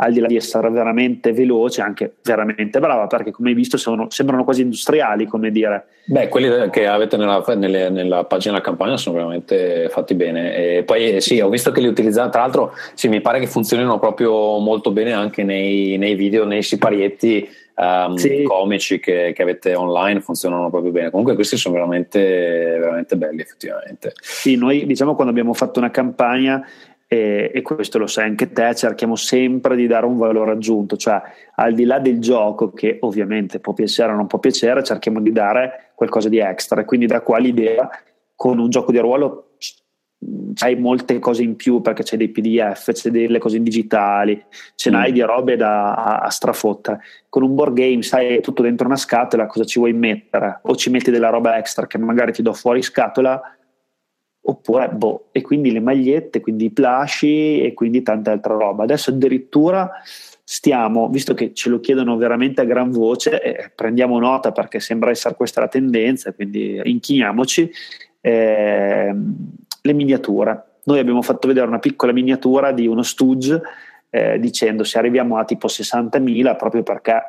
[0.00, 4.06] al di là di essere veramente veloce, anche veramente brava, perché come hai visto sono,
[4.10, 5.86] sembrano quasi industriali, come dire.
[6.04, 10.54] Beh, quelli che avete nella, nelle, nella pagina della campagna sono veramente fatti bene.
[10.54, 13.48] E poi eh, sì, ho visto che li utilizzate, tra l'altro sì, mi pare che
[13.48, 18.44] funzionino proprio molto bene anche nei, nei video, nei siparietti um, sì.
[18.44, 21.10] comici che, che, avete online, funzionano proprio bene.
[21.10, 24.12] Comunque questi sono veramente, veramente belli effettivamente.
[24.20, 26.64] Sì, noi diciamo quando abbiamo fatto una campagna
[27.10, 31.20] e, e, questo lo sai anche te, cerchiamo sempre di dare un valore aggiunto, cioè
[31.54, 35.32] al di là del gioco che ovviamente può piacere o non può piacere, cerchiamo di
[35.32, 37.88] dare qualcosa di extra e quindi da qua l'idea
[38.34, 39.54] con un gioco di ruolo
[40.54, 44.44] c'hai molte cose in più perché c'è dei pdf, c'è delle cose in digitali,
[44.74, 45.14] ce n'hai mm.
[45.14, 47.00] di robe da a, a strafottere.
[47.28, 50.60] Con un board game sai tutto dentro una scatola, cosa ci vuoi mettere?
[50.62, 53.40] O ci metti della roba extra che magari ti do fuori scatola
[54.48, 58.84] oppure boh, e quindi le magliette, quindi i plashi e quindi tanta altra roba.
[58.84, 59.90] Adesso addirittura
[60.42, 65.10] stiamo, visto che ce lo chiedono veramente a gran voce, eh, prendiamo nota perché sembra
[65.10, 67.70] essere questa la tendenza, quindi inchiniamoci,
[68.22, 69.14] eh,
[69.82, 70.64] le miniature.
[70.84, 73.60] Noi abbiamo fatto vedere una piccola miniatura di uno Stooge
[74.08, 77.22] eh, dicendo se arriviamo a tipo 60.000 proprio perché,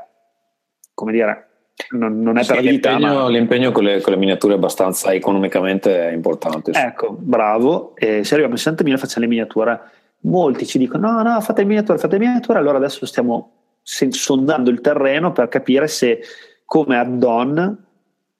[0.94, 1.49] come dire,
[1.92, 2.92] non, non è sì, per vita.
[2.92, 3.30] L'impegno, ma...
[3.30, 6.72] l'impegno con, le, con, le, miniature è abbastanza economicamente importante.
[6.72, 7.96] Ecco, bravo.
[7.96, 9.82] E se arriviamo a 60.000 facciamo le miniature.
[10.22, 12.60] Molti ci dicono no, no, fate le miniature, fate le miniature.
[12.60, 16.20] Allora adesso stiamo sondando il terreno per capire se
[16.66, 17.86] come add-on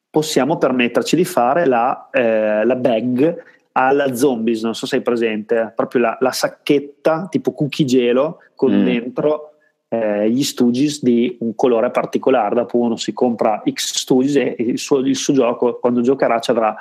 [0.10, 5.72] possiamo permetterci di fare la, eh, la bag alla zombies, non so se sei presente,
[5.76, 8.84] proprio la, la sacchetta tipo cookie gelo con mm.
[8.84, 9.54] dentro
[9.90, 12.56] eh, gli Stooges di un colore particolare.
[12.56, 16.52] Dopo uno si compra X Stooges e il suo, il suo gioco, quando giocherà, ci
[16.52, 16.76] avrà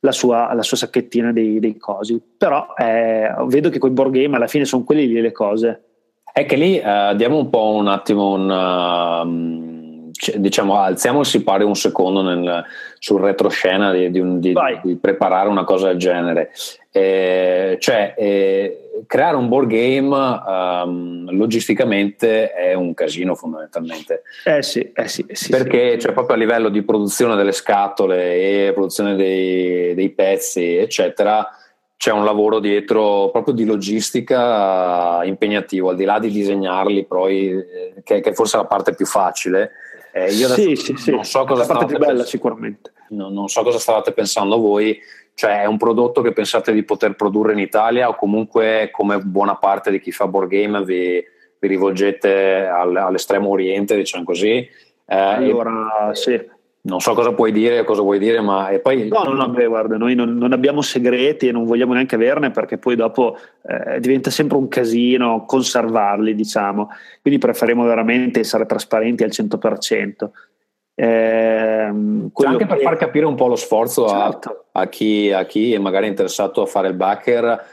[0.00, 2.20] la sua, la sua sacchettina dei, dei cosi.
[2.36, 5.82] Però eh, vedo che con i board game alla fine sono quelle lì le cose.
[6.32, 8.50] È che lì eh, diamo un po' un attimo un.
[8.50, 9.75] Um,
[10.36, 12.64] diciamo, alziamo il sipare un secondo nel,
[12.98, 16.50] sul retroscena di, di, un, di, di, preparare una cosa del genere.
[16.90, 24.22] Eh, cioè, eh, creare un board game um, logisticamente è un casino fondamentalmente.
[24.44, 26.00] Eh sì, eh sì, sì Perché sì.
[26.00, 31.46] Cioè, proprio a livello di produzione delle scatole e produzione dei, dei pezzi, eccetera,
[31.96, 37.94] c'è un lavoro dietro proprio di logistica impegnativo, al di là di disegnarli, poi, eh,
[38.04, 39.70] che, che forse è la parte più facile.
[40.16, 41.10] Eh, io sì, sì, sì.
[41.10, 42.92] non so cosa la parte più bella pens- sicuramente.
[43.10, 44.98] No, non so cosa stavate pensando voi
[45.34, 49.56] cioè è un prodotto che pensate di poter produrre in Italia o comunque come buona
[49.56, 51.22] parte di chi fa board game vi,
[51.58, 54.66] vi rivolgete al, all'estremo oriente, diciamo così?
[55.04, 56.42] Eh, allora, sì.
[56.86, 59.08] Non so cosa puoi dire, cosa vuoi dire, ma e poi...
[59.08, 62.52] No, no, no, beh, guarda, noi non, non, abbiamo segreti e non vogliamo neanche averne
[62.52, 66.90] perché poi dopo eh, diventa sempre un casino conservarli, diciamo.
[67.20, 70.30] Quindi preferiamo veramente essere trasparenti al 100%.
[70.98, 74.66] Ehm, anche per far capire un po' lo sforzo certo.
[74.72, 77.64] a, a, chi, a, chi, è magari interessato a fare il backer,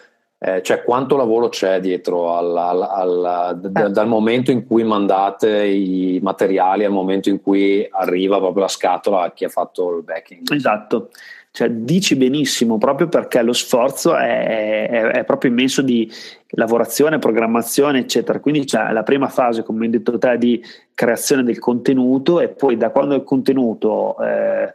[0.45, 3.89] eh, cioè quanto lavoro c'è dietro al, al, al, d- eh.
[3.89, 9.21] dal momento in cui mandate i materiali al momento in cui arriva proprio la scatola
[9.21, 10.51] a chi ha fatto il backing.
[10.51, 11.11] Esatto.
[11.49, 16.11] Cioè, dici benissimo proprio perché lo sforzo è, è, è, proprio immenso di
[16.49, 18.41] lavorazione, programmazione, eccetera.
[18.41, 20.61] Quindi c'è la prima fase, come hai detto te, di
[20.93, 24.73] creazione del contenuto e poi da quando il contenuto eh,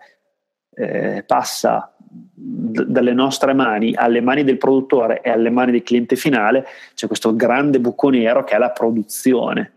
[0.73, 6.17] eh, passa d- dalle nostre mani alle mani del produttore e alle mani del cliente
[6.17, 9.73] finale, c'è questo grande buco nero che è la produzione.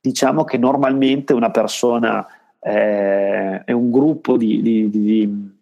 [0.00, 2.26] Diciamo che normalmente una persona
[2.60, 5.52] eh, è un gruppo di, di, di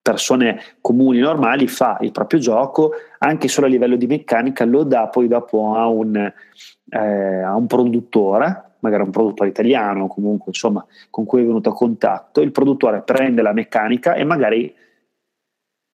[0.00, 5.08] persone comuni, normali, fa il proprio gioco anche solo a livello di meccanica, lo dà
[5.08, 6.98] poi dopo a un, eh,
[7.42, 12.42] a un produttore, magari un produttore italiano comunque insomma con cui è venuto a contatto,
[12.42, 14.74] il produttore prende la meccanica e magari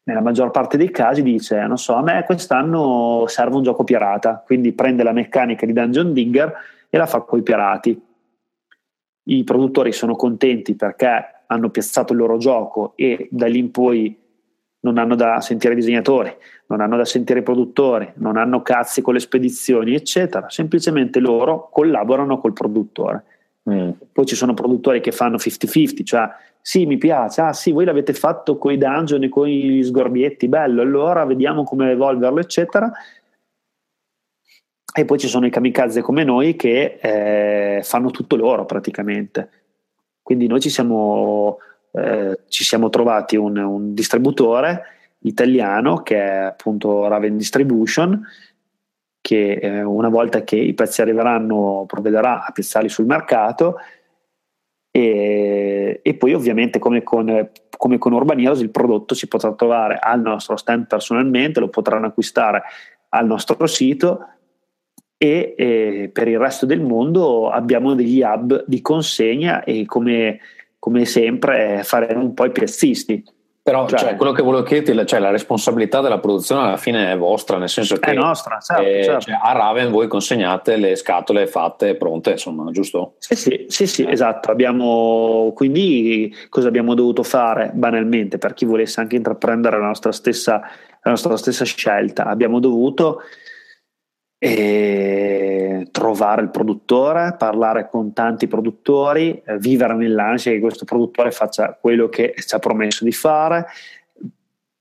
[0.09, 4.41] nella maggior parte dei casi dice non so a me quest'anno serve un gioco pirata
[4.43, 6.53] quindi prende la meccanica di Dungeon Digger
[6.89, 8.01] e la fa con i pirati
[9.23, 14.17] i produttori sono contenti perché hanno piazzato il loro gioco e da lì in poi
[14.81, 16.33] non hanno da sentire i disegnatori,
[16.67, 20.49] non hanno da sentire i produttori, non hanno cazzi con le spedizioni, eccetera.
[20.49, 23.23] Semplicemente loro collaborano col produttore.
[23.69, 23.89] Mm.
[24.11, 26.29] Poi ci sono produttori che fanno 50-50, cioè
[26.69, 30.47] sì, mi piace, ah sì, voi l'avete fatto con i dungeon e con gli sgorbietti,
[30.47, 32.91] bello, allora vediamo come evolverlo, eccetera.
[34.93, 39.49] E poi ci sono i kamikaze come noi che eh, fanno tutto loro praticamente.
[40.21, 41.57] Quindi noi ci siamo,
[41.91, 44.83] eh, ci siamo trovati un, un, distributore
[45.21, 48.23] italiano che è appunto Raven Distribution
[49.21, 53.77] che eh, una volta che i pezzi arriveranno provvederà a piazzarli sul mercato
[54.91, 59.97] e, e poi ovviamente come con, come con Urban Heroes il prodotto si potrà trovare
[59.99, 62.63] al nostro stand personalmente, lo potranno acquistare
[63.09, 64.25] al nostro sito
[65.17, 70.39] e, e per il resto del mondo abbiamo degli hub di consegna e come,
[70.79, 73.23] come sempre faremo un po' i piazzisti
[73.69, 77.15] però cioè, cioè, quello che volevo chiederti, cioè, la responsabilità della produzione alla fine è
[77.15, 79.19] vostra, nel senso che è nostra, certo, eh, certo.
[79.21, 83.13] Cioè, a Raven voi consegnate le scatole fatte, pronte, insomma, giusto?
[83.19, 84.11] Sì, sì, sì, sì eh.
[84.11, 84.49] esatto.
[84.49, 90.61] Abbiamo, quindi cosa abbiamo dovuto fare banalmente per chi volesse anche intraprendere la nostra stessa,
[91.03, 92.25] la nostra stessa scelta?
[92.25, 93.21] Abbiamo dovuto
[94.41, 101.77] e trovare il produttore, parlare con tanti produttori, eh, vivere nell'ansia che questo produttore faccia
[101.79, 103.65] quello che ci ha promesso di fare,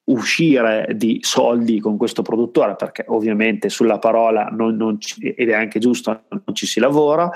[0.05, 5.55] uscire di soldi con questo produttore perché ovviamente sulla parola non, non ci, ed è
[5.55, 7.29] anche giusto non ci si lavora.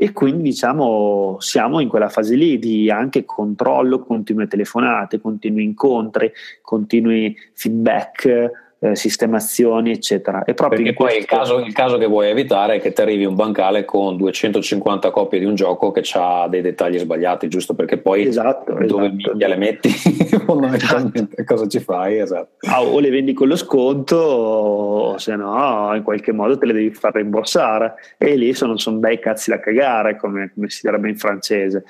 [0.00, 6.30] E quindi diciamo siamo in quella fase lì di anche controllo, continue telefonate, continui incontri,
[6.62, 10.44] continui feedback eh, sistemazioni, eccetera.
[10.44, 11.20] E proprio Perché poi questo...
[11.20, 15.10] il, caso, il caso che vuoi evitare è che ti arrivi un bancale con 250
[15.10, 17.74] copie di un gioco che ha dei dettagli sbagliati, giusto?
[17.74, 19.36] Perché poi esatto, dove esatto.
[19.36, 19.88] le metti,
[20.46, 22.18] fondamentalmente cosa ci fai?
[22.20, 22.66] Esatto.
[22.68, 26.72] Ah, o le vendi con lo sconto, o se no, in qualche modo te le
[26.72, 27.94] devi far rimborsare.
[28.16, 31.84] E lì sono, sono bei cazzi da cagare, come, come si direbbe in francese.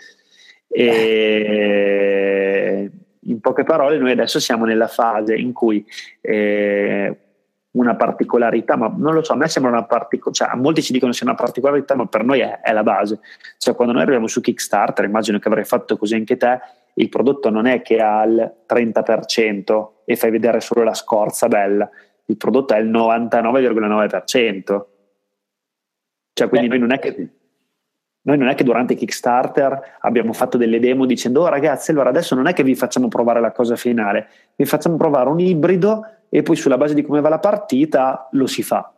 [0.71, 0.99] E
[3.29, 5.85] in poche parole, noi adesso siamo nella fase in cui
[6.21, 7.17] eh,
[7.73, 11.13] una particolarità, ma non lo so, a me sembra una particolarità, cioè molti ci dicono
[11.13, 13.21] sia una particolarità, ma per noi è, è, la base.
[13.59, 16.59] Cioè quando noi arriviamo su Kickstarter, immagino che avrai fatto così anche te,
[16.95, 21.89] il prodotto non è che ha il 30% e fai vedere solo la scorza bella,
[22.25, 24.85] il prodotto è il 99,9%.
[26.33, 27.38] Cioè quindi Beh, noi non è che
[28.23, 32.35] noi non è che durante Kickstarter abbiamo fatto delle demo dicendo oh ragazzi allora adesso
[32.35, 36.43] non è che vi facciamo provare la cosa finale, vi facciamo provare un ibrido e
[36.43, 38.93] poi sulla base di come va la partita lo si fa.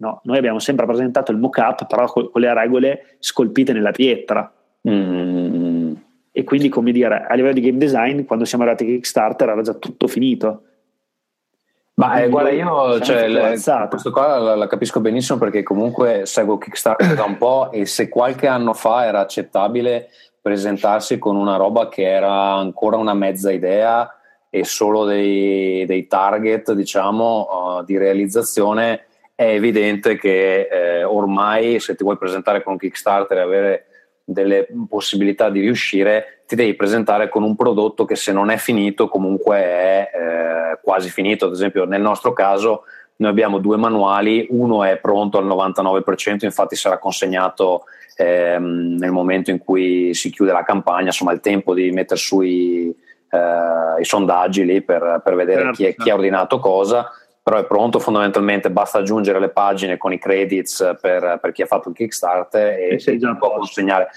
[0.00, 4.52] No, noi abbiamo sempre presentato il mock-up però con, le regole scolpite nella pietra.
[4.88, 5.94] Mm.
[6.30, 9.62] E quindi come dire, a livello di game design quando siamo arrivati a Kickstarter era
[9.62, 10.62] già tutto finito
[11.98, 16.56] ma eh, guarda, io cioè, le, questo qua la, la, capisco benissimo perché comunque seguo
[16.56, 20.08] Kickstarter da un po' e se qualche anno fa era accettabile
[20.40, 24.14] presentarsi con una roba che era ancora una mezza idea
[24.48, 31.96] e solo dei, dei target, diciamo, uh, di realizzazione, è evidente che eh, ormai se
[31.96, 33.86] ti vuoi presentare con Kickstarter e avere
[34.24, 39.08] delle possibilità di riuscire, ti devi presentare con un prodotto che se non è finito
[39.08, 40.57] comunque è eh,
[40.88, 41.44] quasi finito.
[41.44, 42.84] Ad esempio nel nostro caso
[43.16, 47.84] noi abbiamo due manuali, uno è pronto al 99%, infatti sarà consegnato
[48.16, 52.40] ehm, nel momento in cui si chiude la campagna, insomma il tempo di mettere su
[52.40, 55.76] i, eh, i sondaggi lì per, per vedere certo.
[55.76, 57.10] chi, è, chi ha ordinato cosa
[57.42, 61.66] però è pronto fondamentalmente, basta aggiungere le pagine con i credits per, per chi ha
[61.66, 64.10] fatto il Kickstarter e, e già può consegnare.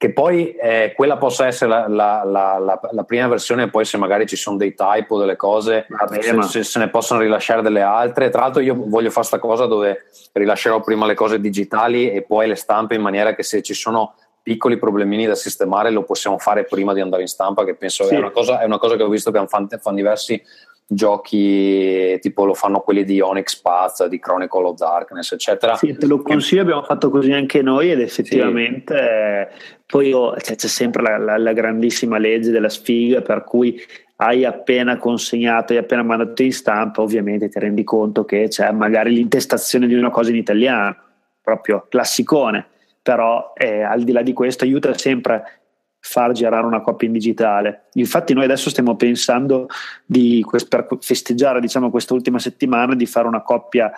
[0.00, 4.26] Che poi eh, quella possa essere la, la, la, la, prima versione, poi se magari
[4.26, 5.86] ci sono dei typo, delle cose,
[6.20, 8.30] se, se, se, ne possono rilasciare delle altre.
[8.30, 12.48] Tra l'altro, io voglio fare questa cosa dove rilascerò prima le cose digitali e poi
[12.48, 16.64] le stampe in maniera che se ci sono piccoli problemini da sistemare lo possiamo fare
[16.64, 18.14] prima di andare in stampa che penso sì.
[18.14, 20.42] è, una cosa, è, una cosa, che ho visto che fanno, fanno diversi
[20.92, 25.76] giochi tipo lo fanno quelli di Onyx Path, di Chronicle of Darkness, eccetera.
[25.76, 29.74] Sì, te lo consiglio, abbiamo fatto così anche noi ed effettivamente sì.
[29.86, 33.80] poi oh, cioè, c'è sempre la, la, la, grandissima legge della sfiga per cui
[34.16, 39.14] hai appena consegnato, hai appena mandato in stampa, ovviamente ti rendi conto che c'è magari
[39.14, 40.96] l'intestazione di una cosa in italiano,
[41.40, 42.66] proprio classicone,
[43.00, 45.59] però eh, al di là di questo aiuta sempre
[46.00, 47.84] far girare una coppia in digitale.
[47.94, 49.68] Infatti noi adesso stiamo pensando
[50.04, 53.92] di, per festeggiare diciamo, questa ultima settimana di fare una coppia,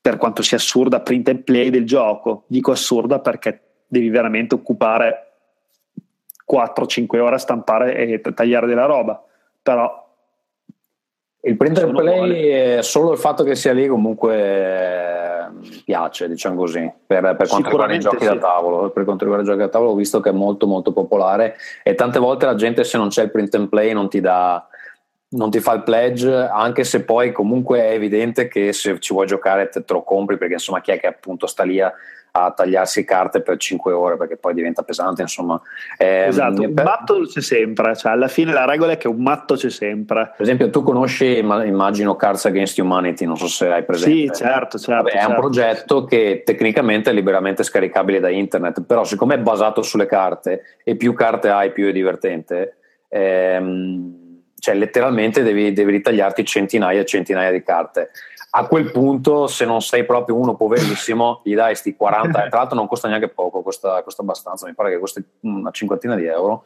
[0.00, 2.44] per quanto sia assurda, print and play del gioco.
[2.46, 5.32] Dico assurda perché devi veramente occupare
[6.50, 9.22] 4-5 ore a stampare e tagliare della roba,
[9.62, 10.08] però
[11.42, 15.29] il print and play, è solo il fatto che sia lì comunque
[15.84, 18.26] piace, diciamo così, per, per quanto riguarda i giochi sì.
[18.26, 18.90] da tavolo.
[18.90, 21.94] Per quanto riguarda i giochi da tavolo ho visto che è molto molto popolare e
[21.94, 24.64] tante volte la gente se non c'è il print and play non ti dà
[25.32, 29.26] non ti fa il pledge, anche se poi comunque è evidente che se ci vuoi
[29.26, 31.92] giocare te, te lo compri, perché insomma chi è che appunto sta lì a,
[32.32, 35.60] a tagliarsi carte per 5 ore perché poi diventa pesante insomma.
[35.96, 36.84] Eh, esatto un per...
[36.84, 40.32] matto c'è sempre cioè alla fine la regola è che un matto c'è sempre.
[40.36, 44.34] Per esempio tu conosci immagino Cards Against Humanity non so se hai presente.
[44.34, 45.26] Sì certo, certo, Vabbè, certo.
[45.26, 50.06] è un progetto che tecnicamente è liberamente scaricabile da internet però siccome è basato sulle
[50.06, 52.76] carte e più carte hai più è divertente
[53.08, 54.20] ehm,
[54.60, 58.10] cioè letteralmente devi, devi ritagliarti centinaia e centinaia di carte
[58.52, 62.58] a quel punto se non sei proprio uno poverissimo gli dai sti 40 e tra
[62.58, 66.26] l'altro non costa neanche poco costa, costa abbastanza mi pare che costi una cinquantina di
[66.26, 66.64] euro.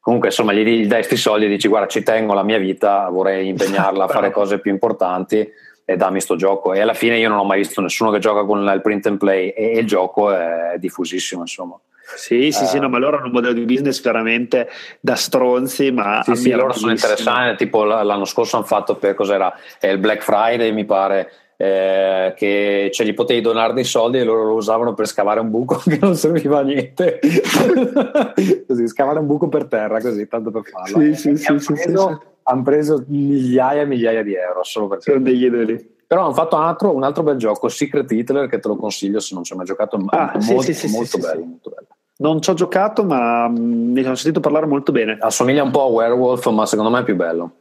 [0.00, 3.08] Comunque insomma gli, gli dai sti soldi e dici guarda ci tengo la mia vita
[3.10, 5.46] vorrei impegnarla a fare cose più importanti
[5.84, 6.72] e dammi sto gioco.
[6.72, 9.18] E alla fine io non ho mai visto nessuno che gioca con il print and
[9.18, 11.78] play e il gioco è diffusissimo insomma
[12.16, 14.68] sì, sì, uh, sì, no, ma loro hanno un modello di business veramente
[15.00, 19.52] da stronzi, ma sì, sì, loro sono interessanti, tipo l'anno scorso hanno fatto per cos'era
[19.82, 21.30] il Black Friday, mi pare,
[21.60, 25.50] eh, che cioè, gli potevi donare dei soldi e loro lo usavano per scavare un
[25.50, 27.18] buco che non serviva a niente.
[28.66, 31.00] così, scavare un buco per terra, così, tanto per farlo.
[31.00, 35.10] Sì, sì, sì, sì, preso, hanno preso migliaia e migliaia di euro solo perché...
[35.10, 35.96] Sono degli idoli.
[36.06, 39.20] Però hanno fatto un altro, un altro, bel gioco, Secret Hitler, che te lo consiglio
[39.20, 41.97] se non ci hai mai giocato, ah, molto, sì, sì, molto, bello, molto bello.
[42.20, 45.16] Non ci ho giocato, ma mm, ne ho sentito parlare molto bene.
[45.20, 47.52] Assomiglia un po' a Werewolf, ma secondo me è più bello.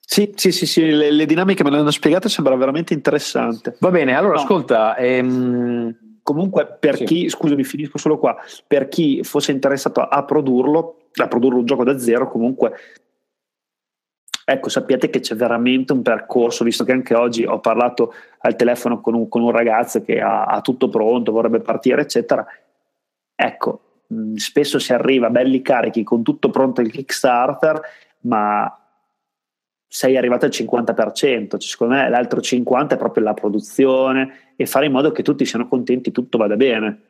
[0.00, 0.90] Sì, sì, sì, sì.
[0.90, 3.76] Le, le, dinamiche me le hanno spiegate, sembra veramente interessante.
[3.80, 4.40] Va bene, allora no.
[4.40, 4.96] ascolta.
[4.96, 5.98] Ehm...
[6.24, 7.04] Comunque, per sì.
[7.04, 8.34] chi, scusami, finisco solo qua,
[8.66, 12.72] per chi fosse interessato a produrlo, a produrre un gioco da zero, comunque
[14.46, 19.00] Ecco, sappiate che c'è veramente un percorso, visto che anche oggi ho parlato al telefono
[19.00, 22.46] con un, con un ragazzo che ha, ha, tutto pronto, vorrebbe partire, eccetera.
[23.34, 27.80] Ecco, mh, spesso si arriva belli carichi con tutto pronto il Kickstarter,
[28.20, 28.78] ma
[29.86, 34.86] sei arrivato al 50%, cioè, secondo me l'altro 50% è proprio la produzione e fare
[34.86, 37.02] in modo che tutti siano contenti, tutto vada bene.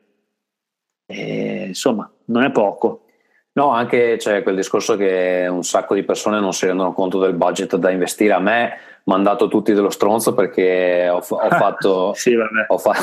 [1.07, 3.05] E, insomma, non è poco.
[3.53, 7.33] No, anche c'è quel discorso che un sacco di persone non si rendono conto del
[7.33, 8.33] budget da investire.
[8.33, 8.73] A me
[9.05, 12.93] mandato tutti dello stronzo perché ho, ho, fatto, sì, ho, fa,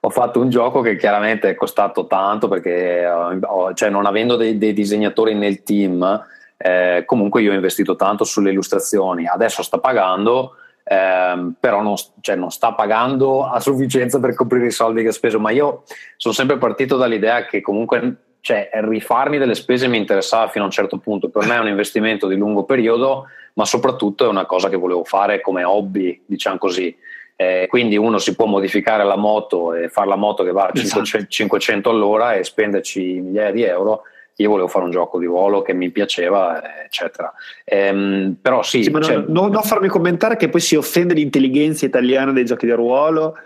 [0.00, 4.58] ho, fatto, un gioco che chiaramente è costato tanto perché ho, cioè non avendo dei,
[4.58, 9.26] dei, disegnatori nel team eh, comunque io ho investito tanto sulle illustrazioni.
[9.26, 10.54] Adesso sta pagando
[10.84, 15.12] ehm, però non, cioè non, sta pagando a sufficienza per coprire i soldi che ha
[15.12, 15.84] speso ma io
[16.16, 20.72] sono sempre partito dall'idea che comunque cioè, rifarmi delle spese mi interessava fino a un
[20.72, 21.28] certo punto.
[21.28, 23.26] Per me è un investimento di lungo periodo
[23.58, 26.96] ma soprattutto è una cosa che volevo fare come hobby, diciamo così.
[27.34, 30.72] Eh, quindi uno si può modificare la moto e fare la moto che va a
[30.72, 34.02] 500, 500 all'ora e spenderci migliaia di euro.
[34.36, 37.32] Io volevo fare un gioco di ruolo che mi piaceva, eccetera.
[37.64, 42.30] Ehm, però sì, sì cioè, non, non farmi commentare che poi si offende l'intelligenza italiana
[42.30, 43.36] dei giochi di ruolo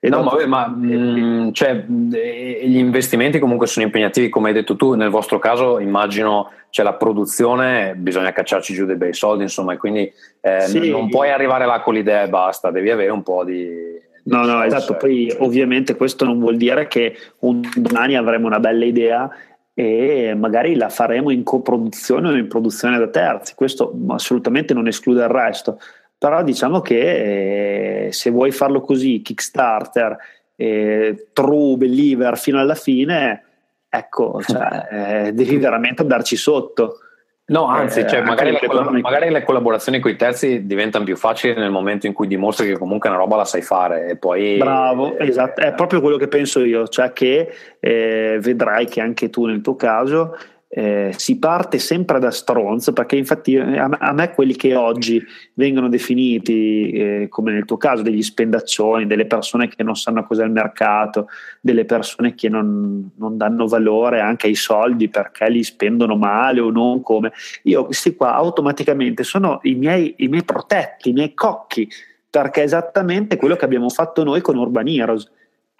[0.00, 4.76] e no, vabbè, ma mh, mm, cioè, gli investimenti comunque sono impegnativi, come hai detto
[4.76, 9.72] tu, nel vostro caso immagino c'è la produzione, bisogna cacciarci giù dei bei soldi, insomma,
[9.72, 10.90] e quindi eh, sì.
[10.90, 13.96] non puoi arrivare là con l'idea e basta, devi avere un po' di...
[14.24, 18.84] No, no, esatto, poi ovviamente questo non vuol dire che un domani avremo una bella
[18.84, 19.28] idea
[19.72, 25.22] e magari la faremo in coproduzione o in produzione da terzi, questo assolutamente non esclude
[25.22, 25.78] il resto
[26.18, 30.16] però diciamo che eh, se vuoi farlo così, Kickstarter,
[30.56, 33.44] eh, true believer fino alla fine,
[33.88, 36.98] ecco, cioè, eh, devi veramente andarci sotto.
[37.46, 41.54] No, anzi, cioè, magari, le collab- magari, le collaborazioni con i terzi diventano più facili
[41.54, 44.58] nel momento in cui dimostri che comunque una roba la sai fare e poi...
[44.58, 47.50] Bravo, eh, esatto, è proprio quello che penso io, cioè che
[47.80, 50.36] eh, vedrai che anche tu nel tuo caso
[50.70, 55.22] eh, si parte sempre da stronzo perché infatti eh, a, me quelli che oggi
[55.54, 60.44] vengono definiti eh, come nel tuo caso degli spendaccioni, delle persone che non sanno cos'è
[60.44, 61.28] il mercato,
[61.62, 66.70] delle persone che non, non danno valore anche ai soldi perché li spendono male o
[66.70, 71.88] non come io questi qua automaticamente sono i miei, i miei protetti, i miei cocchi
[72.28, 75.30] perché è esattamente quello che abbiamo fatto noi con Urban Heroes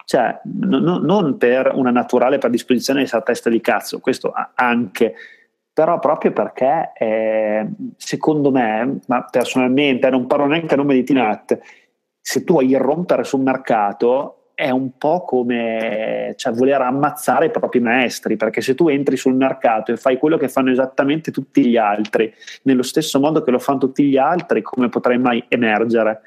[0.09, 5.13] cioè no, no, non per una naturale predisposizione di testa di cazzo, questo anche,
[5.71, 11.59] però proprio perché eh, secondo me, ma personalmente non parlo neanche a nome di Tinat,
[12.19, 17.79] se tu vuoi irrompere sul mercato è un po' come cioè, voler ammazzare i propri
[17.79, 21.77] maestri, perché se tu entri sul mercato e fai quello che fanno esattamente tutti gli
[21.77, 22.33] altri,
[22.63, 26.21] nello stesso modo che lo fanno tutti gli altri, come potrai mai emergere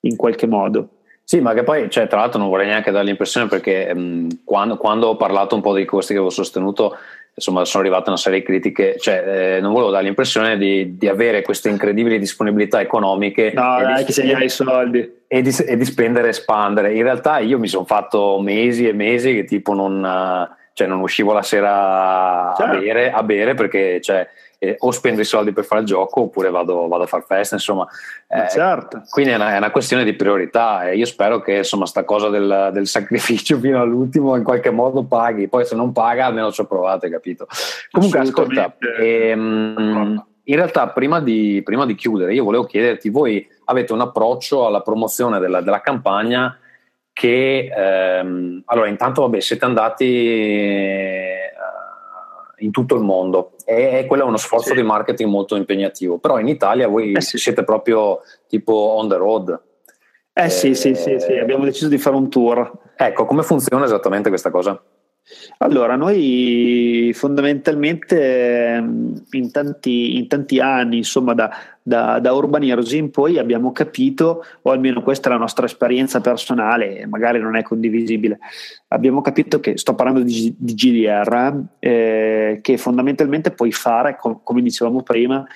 [0.00, 1.01] in qualche modo?
[1.32, 4.76] Sì, ma che poi, cioè, tra l'altro, non vorrei neanche dare l'impressione perché mh, quando,
[4.76, 6.94] quando, ho parlato un po' dei costi che avevo sostenuto,
[7.34, 11.08] insomma sono arrivate una serie di critiche, cioè eh, non volevo dare l'impressione di, di,
[11.08, 15.10] avere queste incredibili disponibilità economiche no, e, dai, di, che se hai i soldi.
[15.26, 16.92] E di, e di spendere e espandere.
[16.92, 20.06] In realtà io mi sono fatto mesi e mesi che tipo non,
[20.74, 22.76] cioè, non uscivo la sera certo.
[22.76, 24.28] a, bere, a bere perché cioè,
[24.62, 27.56] eh, o spendo i soldi per fare il gioco oppure vado, vado a far festa,
[27.56, 27.84] insomma.
[28.28, 29.02] Eh, certo.
[29.10, 32.28] Quindi è una, è una, questione di priorità e io spero che insomma sta cosa
[32.28, 36.60] del, del, sacrificio fino all'ultimo in qualche modo paghi, poi se non paga almeno ci
[36.60, 37.48] ho provato, capito?
[37.90, 43.92] Comunque ascolta, ehm, in realtà prima di, prima di, chiudere io volevo chiederti, voi avete
[43.92, 46.56] un approccio alla promozione della, della campagna
[47.12, 51.50] che ehm, allora intanto vabbè siete andati
[52.62, 54.74] in tutto il mondo e quello è uno sforzo sì.
[54.74, 57.38] di marketing molto impegnativo però in Italia voi eh sì.
[57.38, 59.60] siete proprio tipo on the road
[60.32, 63.84] eh, eh sì, sì, sì, sì, abbiamo deciso di fare un tour ecco come funziona
[63.84, 64.80] esattamente questa cosa?
[65.58, 71.50] Allora, noi fondamentalmente ehm, in tanti, in tanti anni, insomma, da,
[71.80, 76.20] da, da Urban Heroes in poi abbiamo capito, o almeno questa è la nostra esperienza
[76.20, 78.38] personale, magari non è condivisibile,
[78.88, 84.60] abbiamo capito che, sto parlando di, di GDR, eh, che fondamentalmente puoi fare, com, come
[84.60, 85.46] dicevamo prima,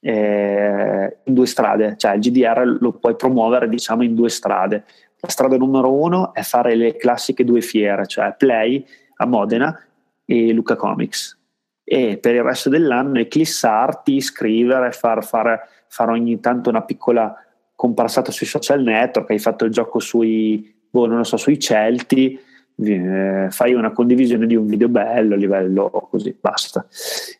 [0.00, 4.84] eh, in due strade, cioè il GDR lo puoi promuovere diciamo in due strade.
[5.22, 8.82] La strada numero uno è fare le classiche due fiere, cioè Play
[9.20, 9.78] a Modena
[10.24, 11.38] e Luca Comics.
[11.84, 17.34] E per il resto dell'anno eclissarti, scrivere, far, far, far ogni tanto una piccola
[17.74, 22.38] comparsata sui social network, hai fatto il gioco sui, boh, non so, sui Celti,
[22.82, 26.86] eh, fai una condivisione di un video bello a livello così, basta.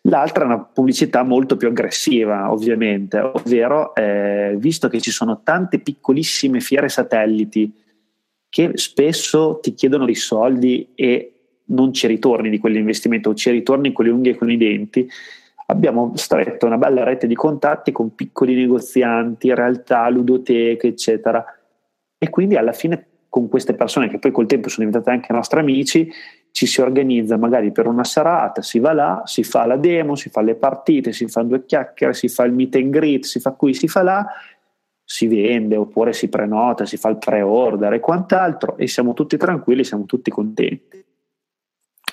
[0.03, 5.78] L'altra è una pubblicità molto più aggressiva, ovviamente, ovvero eh, visto che ci sono tante
[5.78, 7.72] piccolissime fiere satelliti
[8.49, 11.39] che spesso ti chiedono dei soldi e
[11.71, 15.09] non ci ritorni di quell'investimento ci ritorni con le unghie e con i denti,
[15.66, 21.45] abbiamo stretto una bella rete di contatti con piccoli negozianti, realtà, ludoteche, eccetera.
[22.18, 25.61] E quindi alla fine con queste persone che poi col tempo sono diventate anche nostri
[25.61, 26.11] amici,
[26.51, 30.29] ci si organizza magari per una serata, si va là, si fa la demo, si
[30.29, 33.53] fa le partite, si fa due chiacchiere, si fa il meet and greet, si fa
[33.53, 34.27] qui, si fa là,
[35.05, 39.85] si vende oppure si prenota, si fa il pre-order e quant'altro e siamo tutti tranquilli,
[39.85, 41.05] siamo tutti contenti.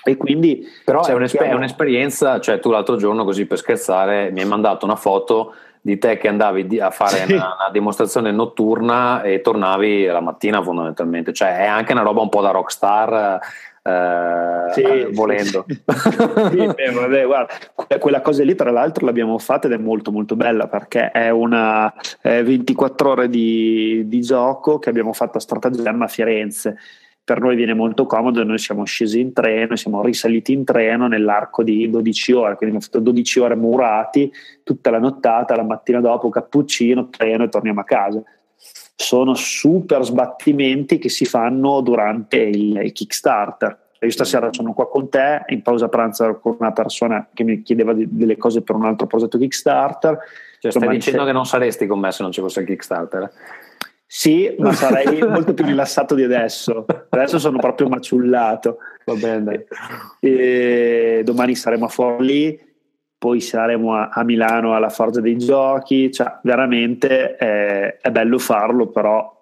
[0.07, 4.41] E quindi però è, un'esper- è, un'esperienza, cioè tu l'altro giorno così per scherzare mi
[4.41, 7.33] hai mandato una foto di te che andavi a fare sì.
[7.33, 12.29] una, una, dimostrazione notturna e tornavi la mattina fondamentalmente, cioè è anche una roba un
[12.29, 13.39] po' da rockstar
[13.87, 15.65] eh, sì, volendo.
[15.67, 15.81] Sì,
[16.51, 16.73] sì.
[16.75, 17.53] beh, vabbè, guarda,
[17.99, 21.93] quella cosa lì tra l'altro l'abbiamo fatta ed è molto molto bella perché è una
[22.19, 26.77] è 24 ore di, di gioco che abbiamo fatto a Stratagemma a Firenze
[27.27, 31.61] per noi viene molto comodo, noi siamo scesi in treno, siamo risaliti in treno nell'arco
[31.61, 34.31] di 12 ore, quindi abbiamo fatto 12 ore murati,
[34.63, 38.23] tutta la nottata, la mattina dopo cappuccino, treno e torniamo a casa.
[38.95, 43.77] Sono super sbattimenti che si fanno durante il, il Kickstarter.
[43.99, 47.91] Io stasera sono qua con te, in pausa pranzo con una persona che mi chiedeva
[47.91, 50.17] di, delle cose per un altro progetto Kickstarter.
[50.61, 51.25] Cioè, stai dicendo se...
[51.25, 53.29] che non saresti con me se non ci fosse il Kickstarter?
[54.09, 56.85] Sì, ma sarei molto più rilassato di adesso.
[57.09, 58.77] Adesso sono proprio maciullato.
[59.03, 59.65] Va bene.
[60.21, 62.57] E domani saremo a Forlì,
[63.17, 66.09] poi saremo a, a, Milano alla Forza dei Giochi.
[66.09, 69.36] Cioè, veramente è, è bello farlo, però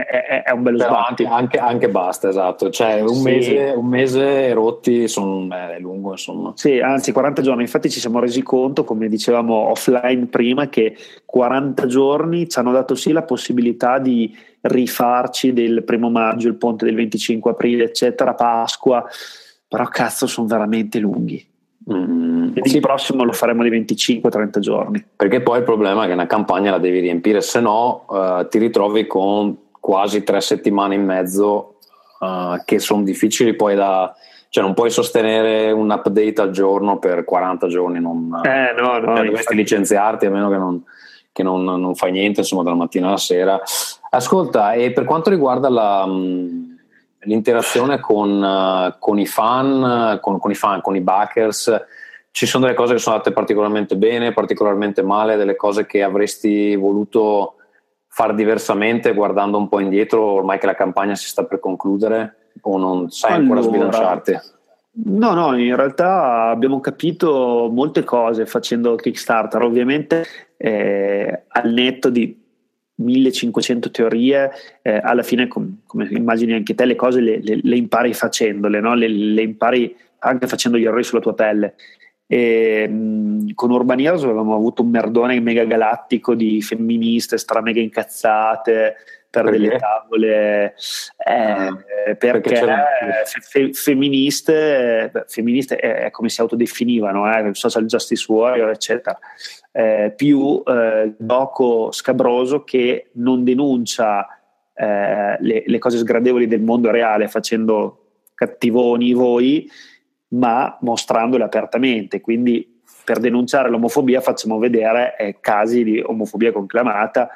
[0.00, 2.70] è, è, un bello Però anche, anche, anche, basta, esatto.
[2.70, 3.22] Cioè, un, sì.
[3.22, 6.52] mese, un mese rotti sono, è lungo, insomma.
[6.56, 7.62] Sì, anzi, 40 giorni.
[7.62, 12.94] Infatti, ci siamo resi conto, come dicevamo offline prima, che 40 giorni ci hanno dato
[12.94, 19.04] sì la possibilità di rifarci del primo maggio, il ponte del 25 aprile, eccetera, Pasqua.
[19.68, 21.50] Però cazzo, sono veramente lunghi.
[21.90, 22.76] Mm, sì.
[22.76, 25.04] il prossimo lo faremo di 25-30 giorni.
[25.16, 28.58] Perché poi il problema è che una campagna la devi riempire, se no uh, ti
[28.58, 31.78] ritrovi con quasi tre settimane e mezzo
[32.20, 34.14] uh, che sono difficili poi da
[34.48, 39.16] cioè non puoi sostenere un update al giorno per 40 giorni non, eh, no, no,
[39.16, 40.84] cioè, dovresti licenziarti a meno che non,
[41.32, 43.60] che non, non fai niente insomma dalla mattina alla sera.
[44.10, 46.06] Ascolta e per quanto riguarda la,
[47.20, 51.84] l'interazione con, uh, con, i fan con, con i fan con i backers
[52.30, 56.76] ci sono delle cose che sono andate particolarmente bene particolarmente male delle cose che avresti
[56.76, 57.56] voluto
[58.14, 62.76] far diversamente guardando un po' indietro ormai che la campagna si sta per concludere o
[62.76, 64.40] non sai allora, ancora sbilanciarti?
[65.04, 70.26] No, no, in realtà abbiamo capito molte cose facendo Kickstarter, ovviamente
[70.58, 72.38] eh, al netto di
[72.96, 74.50] 1500 teorie,
[74.82, 78.78] eh, alla fine, com- come immagini anche te, le cose le, le, le impari facendole,
[78.80, 78.94] no?
[78.94, 81.76] le, le, impari anche facendo gli errori sulla tua pelle.
[82.32, 87.82] E, mh, con Urban Heroes avevamo avuto un merdone mega galattico di femministe stra mega
[87.82, 88.94] incazzate
[89.28, 89.58] per perché?
[89.58, 90.74] delle tavole
[91.26, 91.76] eh, ah,
[92.16, 92.66] perché, perché
[93.42, 99.18] fe- femministe, femministe è, è, come si autodefinivano eh, social justice warrior eccetera
[99.70, 104.26] eh, più eh, gioco scabroso che non denuncia
[104.74, 107.98] eh, le, le, cose sgradevoli del mondo reale facendo
[108.34, 109.70] cattivoni voi,
[110.32, 112.20] ma mostrandole apertamente.
[112.20, 117.28] Quindi per denunciare l'omofobia facciamo vedere eh, casi di omofobia conclamata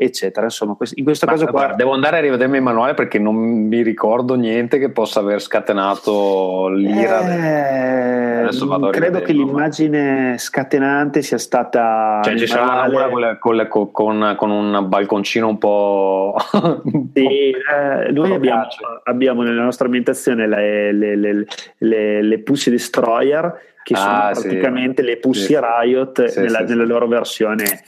[0.00, 0.46] eccetera.
[0.46, 1.52] Insomma, in questo Ma, caso qua.
[1.52, 5.40] Guarda, devo andare a rivedermi il manuale perché non mi ricordo niente che possa aver
[5.40, 8.46] scatenato l'ira.
[8.46, 8.48] Eh,
[8.90, 12.20] credo che l'immagine scatenante sia stata.
[12.22, 16.36] Cioè, ci sarà una con, con, con, con, un balconcino un po'.
[17.14, 18.66] sì, eh, noi abbiamo,
[19.04, 21.46] abbiamo, nella nostra ambientazione le, le, le,
[21.78, 25.08] le, le Pussy Destroyer che ah, sono praticamente sì.
[25.08, 25.58] le Pussy sì.
[25.60, 27.82] Riot sì, nella, nella loro versione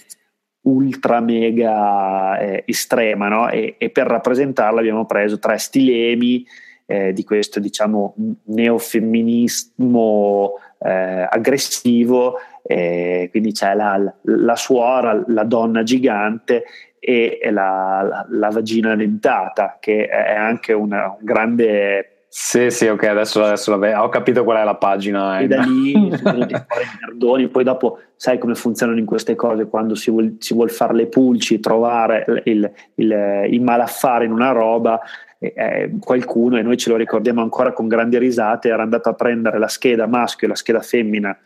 [0.63, 3.49] ultra mega eh, estrema no?
[3.49, 6.45] e, e, per rappresentarla abbiamo preso tre stilemi
[6.87, 16.65] eh, di questo diciamo neofemminismo eh, aggressivo quindi c'è la, la, suora, la donna gigante
[16.99, 23.03] e la, la, la vagina dentata che è anche una, un grande sì, sì, ok,
[23.03, 25.39] adesso, adesso ho capito qual è la pagina.
[25.41, 26.65] E da lì sono fuori
[26.99, 31.09] perdoni, poi dopo sai come funzionano in queste cose, quando si vuole vuol fare le
[31.09, 34.99] pulci, trovare il, il, il malaffare in una roba,
[35.39, 39.59] eh, qualcuno, e noi ce lo ricordiamo ancora con grandi risate, era andato a prendere
[39.59, 41.37] la scheda maschio e la scheda femmina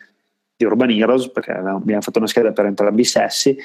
[0.54, 3.58] di Urban Heroes, perché abbiamo fatto una scheda per entrambi i sessi,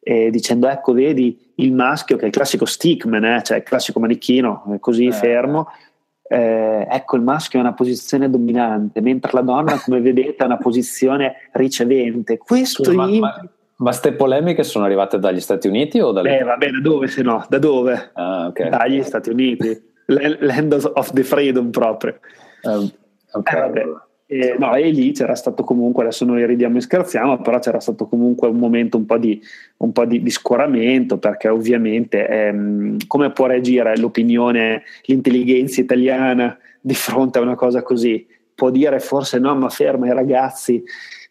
[0.00, 4.00] eh, dicendo ecco vedi il maschio che è il classico stickman, eh, cioè il classico
[4.00, 5.12] manichino, così eh.
[5.12, 5.90] fermo, eh,
[6.34, 11.48] ecco il maschio è una posizione dominante, mentre la donna, come vedete, è una posizione
[11.52, 12.38] ricevente.
[12.38, 13.18] Questo ma, in...
[13.20, 16.38] ma, ma ste polemiche sono arrivate dagli Stati Uniti o dalle...
[16.38, 17.44] Eh, vabbè, da dove se no?
[17.48, 18.10] Da dove?
[18.14, 18.68] Ah, okay.
[18.68, 19.90] Dagli Stati Uniti.
[20.06, 22.18] Land of the freedom proprio.
[22.62, 22.90] Um,
[23.32, 23.52] ok.
[23.52, 23.96] Eh,
[24.32, 28.06] e, no, e lì c'era stato comunque, adesso noi ridiamo e scherziamo, però c'era stato
[28.06, 29.38] comunque un momento un po' di,
[29.78, 36.94] un po di, di scoramento perché ovviamente ehm, come può reagire l'opinione, l'intelligenza italiana di
[36.94, 38.26] fronte a una cosa così?
[38.54, 40.82] Può dire forse no, ma ferma i ragazzi,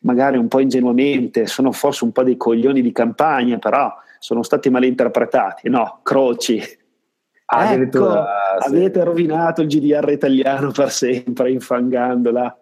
[0.02, 4.70] magari un po' ingenuamente, sono forse un po' dei coglioni di campagna, però sono stati
[4.70, 5.70] malinterpretati.
[5.70, 8.12] No, croci, ecco,
[8.60, 8.68] sì.
[8.68, 12.61] avete rovinato il GDR italiano per sempre infangandola.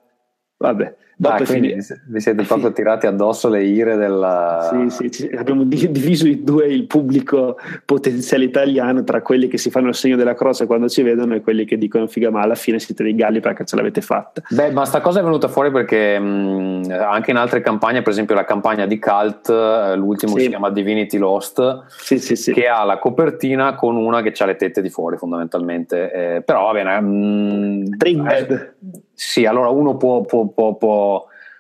[0.59, 1.75] Vabbè, ah, quindi
[2.07, 4.87] vi siete proprio tirati addosso le ire della...
[4.89, 9.89] Sì, sì, abbiamo diviso in due il pubblico potenziale italiano tra quelli che si fanno
[9.89, 12.79] il segno della croce quando ci vedono e quelli che dicono figa ma alla fine
[12.79, 14.41] siete dei galli perché ce l'avete fatta.
[14.49, 18.35] Beh, ma sta cosa è venuta fuori perché mh, anche in altre campagne, per esempio
[18.35, 20.43] la campagna di Cult, eh, l'ultimo sì.
[20.43, 24.55] si chiama Divinity Lost, sì, sì, che ha la copertina con una che ha le
[24.55, 26.99] tette di fuori fondamentalmente, eh, però va bene...
[26.99, 27.97] Mh,
[28.29, 28.73] eh,
[29.13, 31.08] sì, allora uno può, può, può, può,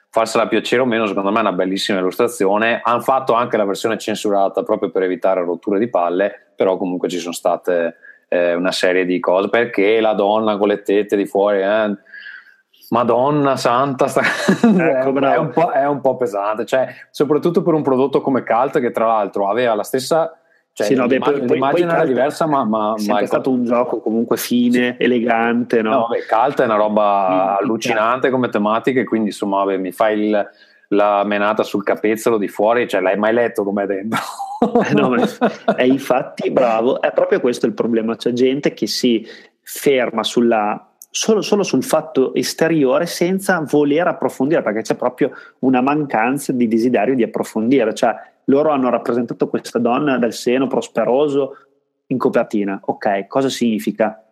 [0.09, 2.81] farsela piacere o meno, secondo me è una bellissima illustrazione.
[2.83, 7.19] Hanno fatto anche la versione censurata proprio per evitare rotture di palle, però comunque ci
[7.19, 7.95] sono state
[8.27, 9.49] eh, una serie di cose.
[9.49, 11.97] Perché la donna con le tette di fuori, eh,
[12.89, 14.21] Madonna santa, sta...
[14.21, 18.89] ecco, è, un è, un po', pesante, cioè, soprattutto per un prodotto come Cult che
[18.91, 20.38] tra l'altro aveva la stessa
[20.79, 23.65] cioè, sì, no, beh, poi, l'immagine poi, era diversa, ma, ma, ma è stato un
[23.65, 25.03] gioco comunque fine, sì.
[25.03, 25.81] elegante.
[25.81, 25.89] No?
[25.89, 30.19] no beh, Cult è una roba sì, allucinante come tematica, quindi insomma, vabbè, mi fai
[30.21, 30.49] il,
[30.89, 34.19] la menata sul capezzolo di fuori, cioè l'hai mai letto com'è dentro?
[34.59, 35.15] Eh, no,
[35.73, 38.17] è infatti bravo, è proprio questo il problema.
[38.17, 39.25] C'è gente che si
[39.61, 46.51] ferma sulla Solo, solo, sul fatto esteriore senza voler approfondire, perché c'è proprio una mancanza
[46.51, 47.95] di desiderio di approfondire.
[47.95, 48.13] Cioè,
[48.49, 51.55] loro hanno rappresentato questa donna dal seno prosperoso
[52.07, 52.79] in copertina.
[52.83, 54.23] Ok, cosa significa?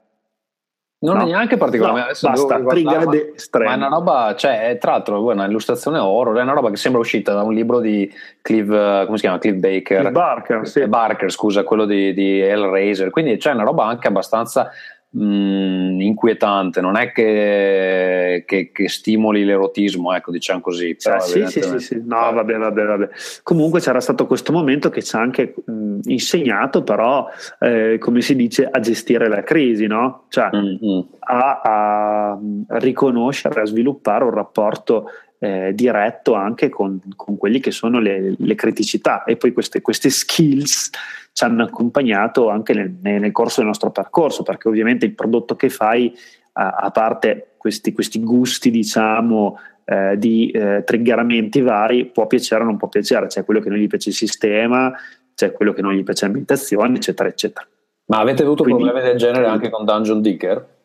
[0.99, 1.23] Non no.
[1.23, 2.13] è neanche particolarmente.
[2.23, 6.41] No, basta, trigger Ma è una roba, cioè, tra l'altro, è una illustrazione horror, è
[6.41, 8.11] una roba che sembra uscita da un libro di
[8.41, 9.37] Clive, come si chiama?
[9.37, 9.97] Clive Baker.
[9.97, 10.87] Clive Barker, sì.
[10.87, 13.11] Barker, scusa, quello di, di Hellraiser.
[13.11, 14.71] Quindi c'è una roba anche abbastanza
[15.17, 20.95] mh, mm, inquietante, non è che, che, che, stimoli l'erotismo, ecco, diciamo così.
[21.01, 23.09] Però, sì, sì, sì, sì, no, vabbè, vabbè, vabbè.
[23.43, 27.27] Comunque c'era stato questo momento che ci ha anche mh, insegnato, però,
[27.59, 30.25] eh, come si dice, a gestire la crisi, no?
[30.29, 30.99] Cioè, mm-hmm.
[31.19, 32.39] a, a
[32.79, 35.09] riconoscere, a sviluppare un rapporto
[35.39, 39.23] eh, diretto anche con, con quelle che sono le, le criticità.
[39.23, 40.89] E poi queste, queste, skills
[41.33, 45.69] ci hanno accompagnato anche nel, nel, corso del nostro percorso perché ovviamente il prodotto che
[45.69, 46.11] fai
[46.53, 52.65] a, a parte questi, questi, gusti diciamo eh, di eh, triggeramenti vari può piacere o
[52.65, 53.27] non può piacere.
[53.27, 54.93] C'è quello che non gli piace il sistema
[55.37, 57.67] c'è quello che non gli piace l'ambientazione eccetera eccetera.
[58.05, 60.75] Ma avete avuto Quindi, problemi del genere anche con Dungeon Digger?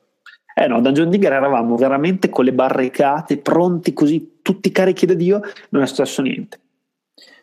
[0.54, 5.40] Eh no, Dungeon Digger eravamo veramente con le barricate, pronti così, tutti carichi da Dio,
[5.70, 6.60] non è successo niente.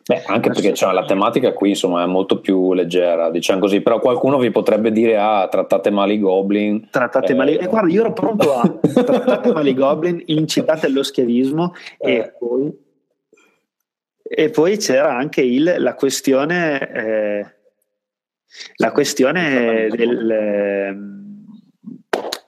[0.10, 4.00] Beh, anche perché cioè, la tematica qui insomma è molto più leggera, diciamo così, però
[4.00, 6.90] qualcuno vi potrebbe dire ah, trattate male i goblin.
[6.90, 11.04] Trattate eh, male, eh, guarda, io ero pronto a trattate male i goblin, incitate allo
[11.04, 12.12] schiavismo eh.
[12.12, 12.74] e, poi,
[14.24, 17.46] e poi c'era anche il, la questione, eh,
[18.78, 21.20] la questione del ehm,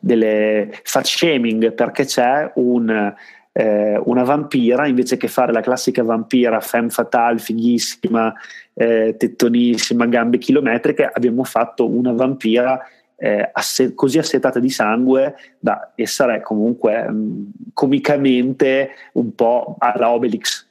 [0.01, 3.13] delle fat shaming perché c'è un,
[3.53, 8.33] eh, una vampira invece che fare la classica vampira femme fatale, fighissima,
[8.73, 12.81] eh, tettonissima, gambe chilometriche, abbiamo fatto una vampira
[13.17, 20.11] eh, asse- così assetata di sangue da essere comunque mh, mm, comicamente un po' alla
[20.11, 20.67] Obelix.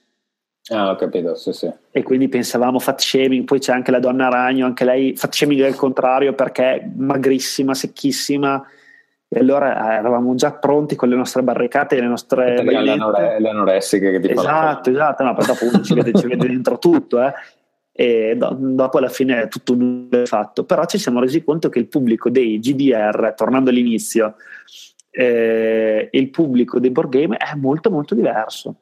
[0.72, 1.70] Ah, ho capito, sì, sì.
[1.90, 5.62] E quindi pensavamo fat shaming, poi c'è anche la donna ragno, anche lei fat shaming
[5.62, 8.64] al contrario perché è magrissima, secchissima,
[9.32, 13.38] e allora eh, eravamo già pronti con le nostre barricate e le nostre le, anore-
[13.38, 16.78] le anoressiche che ti esatto esatto no, poi dopo uno ci vede, ci vede dentro
[16.78, 17.32] tutto eh.
[17.92, 20.64] e do- dopo alla fine è tutto un fatto.
[20.64, 24.34] Però ci siamo resi conto che il pubblico dei GDR tornando all'inizio
[25.10, 28.74] eh, il pubblico dei board game è molto molto diverso.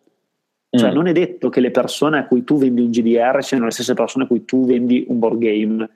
[0.71, 0.95] Cioè mm.
[0.95, 3.93] non è detto che le persone a cui tu vendi un GDR siano le stesse
[3.93, 5.91] persone a cui tu vendi un board game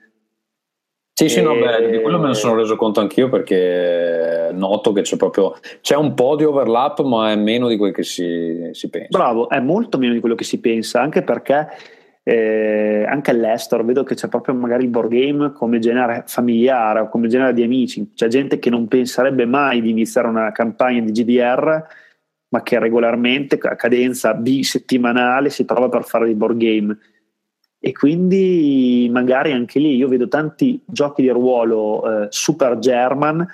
[1.13, 5.01] sì, sì, no, beh, di quello me ne sono reso conto anch'io perché noto che
[5.01, 8.89] c'è proprio c'è un po' di overlap, ma è meno di quel che si, si
[8.89, 9.09] pensa.
[9.15, 11.67] Bravo, è molto meno di quello che si pensa, anche perché
[12.23, 17.09] eh, anche all'estero vedo che c'è proprio magari il board game come genere familiare o
[17.09, 18.11] come genere di amici.
[18.15, 21.85] C'è gente che non penserebbe mai di iniziare una campagna di GDR,
[22.49, 26.97] ma che regolarmente a cadenza bisettimanale si trova per fare dei board game
[27.85, 33.45] e quindi magari anche lì io vedo tanti giochi di ruolo eh, super German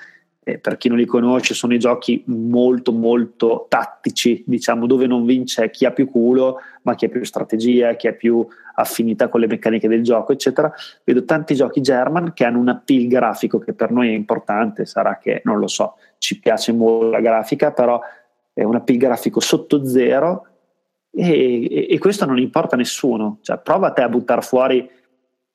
[0.44, 5.26] eh, per chi non li conosce sono i giochi molto molto tattici diciamo dove non
[5.26, 9.40] vince chi ha più culo ma chi ha più strategia chi ha più affinità con
[9.40, 10.72] le meccaniche del gioco eccetera.
[11.04, 15.18] Vedo tanti giochi German che hanno un appeal grafico che per noi è importante sarà
[15.18, 18.00] che non lo so ci piace molto la grafica però
[18.54, 20.49] è un appeal grafico sotto zero
[21.12, 23.40] e, e, questo non importa a nessuno.
[23.42, 24.90] Cioè, prova te a buttare fuori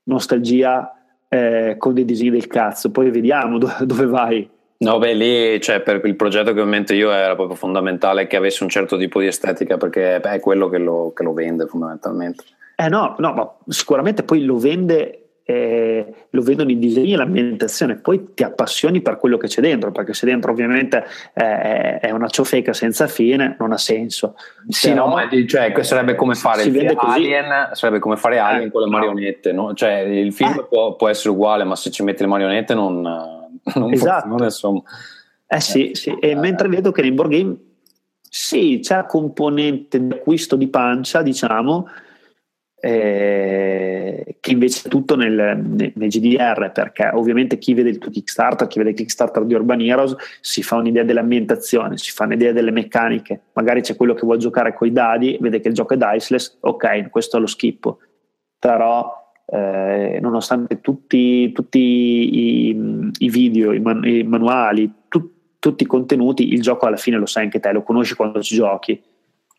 [0.05, 0.93] nostalgia
[1.29, 4.49] eh, con dei disegni del cazzo, poi vediamo do- dove vai.
[4.77, 8.27] No, beh, lì cioè, per il progetto che ho in mente io era proprio fondamentale
[8.27, 11.33] che avesse un certo tipo di estetica perché beh, è quello che lo, che lo
[11.33, 12.45] vende fondamentalmente.
[12.77, 17.97] Eh no, no, ma sicuramente poi lo vende eh, lo vedono i disegni e l'ambientazione,
[17.97, 22.29] poi ti appassioni per quello che c'è dentro, perché se dentro ovviamente eh, è una
[22.29, 24.37] ciofeca senza fine, non ha senso.
[24.69, 26.63] Sì, Però, no, ma cioè, sarebbe come fare
[26.97, 29.75] Alien, sarebbe come fare Alien eh, con le marionette, no?
[29.75, 30.65] Cioè, il film eh.
[30.65, 34.21] può, può, essere uguale, ma se ci metti le marionette non, non esatto.
[34.23, 34.83] funziona, insomma.
[35.47, 36.17] Eh sì, sì.
[36.21, 37.57] E mentre vedo che nei board game
[38.37, 41.87] sì, c'è la componente di acquisto di pancia, diciamo,
[42.85, 48.67] eh, che invece è tutto nel, nel, GDR, perché ovviamente chi vede il tuo Kickstarter,
[48.67, 52.71] chi vede il Kickstarter di Urban Heroes, si fa un'idea dell'ambientazione, si fa un'idea delle
[52.71, 55.97] meccaniche, magari c'è quello che vuole giocare con i dadi, vede che il gioco è
[55.97, 58.01] diceless, ok, questo lo schippo,
[58.59, 59.11] però
[59.47, 66.53] eh, nonostante tutti, tutti i, i, video, i, man, i manuali, tu, tutti i contenuti,
[66.53, 69.03] il gioco alla fine lo sai anche te, lo conosci quando ci giochi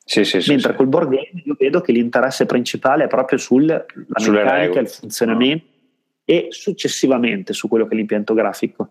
[0.08, 3.84] sì, sì, Mentre sì, col board game io vedo che l'interesse principale è proprio sulla
[4.08, 5.66] meccanica, il funzionamento
[6.24, 8.88] e successivamente su quello che è l'impianto grafico.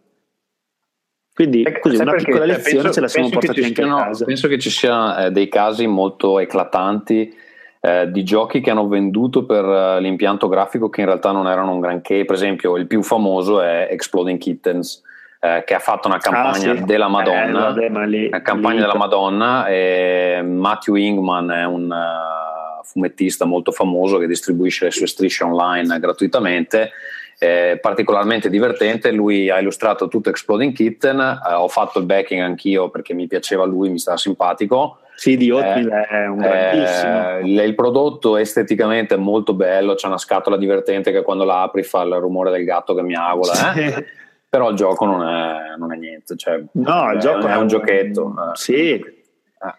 [1.33, 4.05] Quindi eh, così una piccola cioè, lezione penso, ce la siamo portati anche siano, a
[4.05, 4.25] casa.
[4.25, 7.33] Penso che ci siano eh, dei casi molto eclatanti
[7.81, 11.73] eh, di giochi che hanno venduto per uh, l'impianto grafico che in realtà non erano
[11.73, 12.25] un granché.
[12.25, 15.03] Per esempio, il più famoso è Exploding Kittens
[15.45, 16.85] eh, che ha fatto una campagna ah, sì.
[16.85, 18.81] della Madonna, eh, vabbè, lì, una campagna lì.
[18.81, 25.07] della Madonna e Matthew Ingman è un uh, fumettista molto famoso che distribuisce le sue
[25.07, 26.93] strisce online gratuitamente
[27.39, 29.11] eh, particolarmente divertente.
[29.11, 31.21] Lui ha illustrato tutto Exploding Kitten.
[31.21, 34.99] Eh, ho fatto il backing anch'io perché mi piaceva lui, mi stava simpatico.
[35.17, 37.29] Sì, di Oatmeal eh, è un grandissimo.
[37.39, 39.95] Eh, il prodotto esteticamente è molto bello.
[39.95, 43.75] C'è una scatola divertente che quando la apri fa il rumore del gatto che miagola.
[43.75, 44.07] Eh?
[44.55, 47.63] Però il gioco non è, non è niente, cioè, no, il è, gioco è, un,
[47.63, 48.35] un giochetto.
[48.53, 49.05] Sì, eh.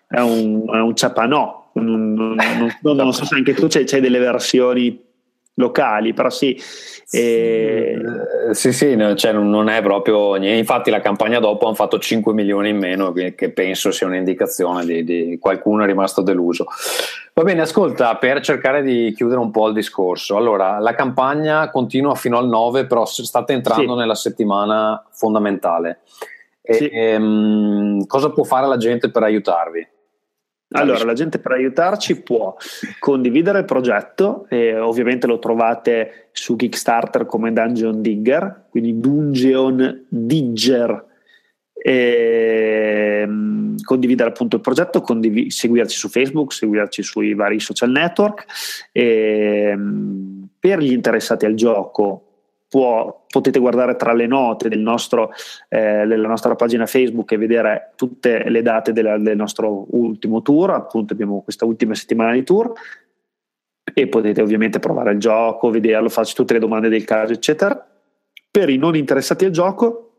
[0.05, 2.36] è un, è un ciapanò, non, non,
[2.82, 5.04] non, non so se anche tu c'hai, c'hai delle versioni
[5.55, 6.59] locali, però sì.
[7.09, 7.97] E...
[8.51, 10.59] Sì, sì, cioè non è proprio niente.
[10.59, 15.03] Infatti, la campagna dopo hanno fatto 5 milioni in meno, che penso sia un'indicazione di,
[15.03, 16.65] di qualcuno è rimasto deluso.
[17.33, 20.37] Va bene, ascolta, per cercare di chiudere un po' il discorso.
[20.37, 23.99] Allora, la campagna continua fino al 9, però state entrando sì.
[23.99, 25.99] nella settimana fondamentale.
[26.61, 26.89] E, sì.
[26.91, 29.87] ehm, cosa può fare la gente per aiutarvi?
[30.76, 32.55] Allora, la gente per aiutarci può
[32.99, 41.13] condividere il progetto, e ovviamente lo trovate su Kickstarter come Dungeon Digger, quindi Dungeon Digger.
[41.73, 48.45] E, ehm, condividere appunto il progetto, condiv- seguirci su Facebook, seguirci sui vari social network.
[48.91, 52.24] E, ehm, per gli interessati al gioco,
[52.76, 55.32] può, potete guardare tra le note del nostro,
[55.69, 60.71] eh, della nostra pagina Facebook e vedere tutte le date della, del nostro ultimo tour,
[60.71, 62.73] appunto abbiamo questa ultima settimana di tour
[63.93, 67.82] e potete ovviamente provare il gioco, vederlo, farci tutte le domande del caso, eccetera.
[68.51, 70.11] Per i non interessati al gioco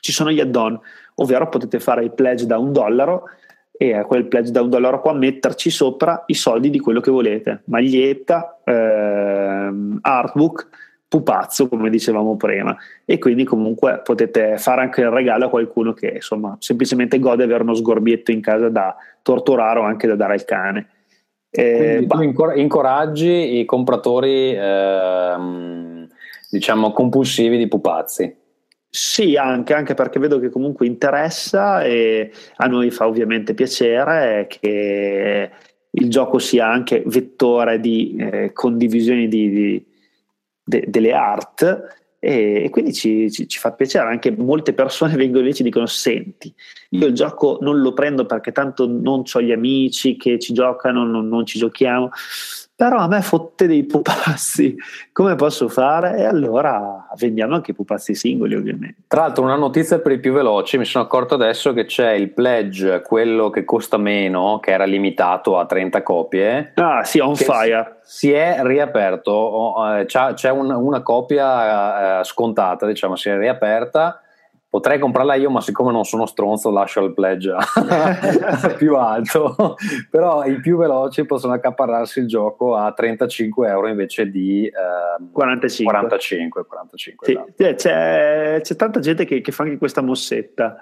[0.00, 0.78] ci sono gli add-on,
[1.16, 3.24] ovvero potete fare il pledge da un dollaro
[3.72, 7.10] e a quel pledge da un dollaro qua metterci sopra i soldi di quello che
[7.10, 15.10] volete, maglietta, ehm, artbook, pupazzo, come dicevamo prima, e quindi comunque potete fare anche il
[15.10, 19.82] regalo a qualcuno che insomma semplicemente gode avere uno sgorbietto in casa da torturare o
[19.82, 20.88] anche da dare al cane.
[21.50, 22.22] Eh, tu
[22.54, 26.06] incoraggi i compratori ehm,
[26.48, 28.36] diciamo compulsivi di pupazzi.
[28.88, 35.50] Sì, anche, anche, perché vedo che comunque interessa e a noi fa ovviamente piacere che
[35.90, 39.89] il gioco sia anche vettore di eh, condivisione di, di
[40.70, 44.08] de, delle art e, e quindi ci, ci, ci, fa piacere.
[44.08, 46.54] Anche molte persone vengono lì e ci dicono senti
[46.90, 51.04] io il gioco non lo prendo perché tanto non ho gli amici che ci giocano
[51.04, 52.10] non, non ci giochiamo
[52.80, 54.74] però a me fotte dei pupazzi,
[55.12, 56.16] come posso fare?
[56.16, 59.02] E allora vendiamo anche i pupazzi singoli ovviamente.
[59.06, 62.30] Tra l'altro una notizia per i più veloci, mi sono accorto adesso che c'è il
[62.30, 66.72] pledge, quello che costa meno, che era limitato a 30 copie.
[66.76, 67.98] Ah sì, on fire.
[68.02, 74.22] Si è riaperto, eh, c'è una, copia eh, scontata, diciamo, si è riaperta
[74.70, 77.52] Potrei comprarla io, ma siccome non sono stronzo, lascio il pledge
[78.78, 79.74] più alto.
[80.08, 85.92] Però i più veloci possono accaparrarsi il gioco a 35 euro invece di eh, 45.
[85.92, 87.74] 45, 45 sì, esatto.
[87.74, 90.76] c'è, c'è, tanta gente che, che, fa anche questa mossetta.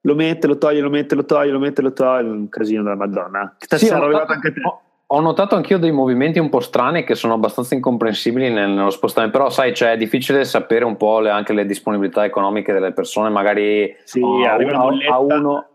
[0.00, 2.30] Lo mette, lo toglie, lo mette, lo toglie, lo mette, lo toglie.
[2.30, 3.56] Un casino della Madonna.
[3.58, 4.60] Sì, ho, notato, anche te.
[4.62, 9.50] Ho notato anch'io dei movimenti un po' strani che sono abbastanza incomprensibili nello spostamento, però
[9.50, 13.94] sai, cioè, è difficile sapere un po' le, anche le disponibilità economiche delle persone, magari
[14.04, 15.68] sì, oh, a, uno, a, uno,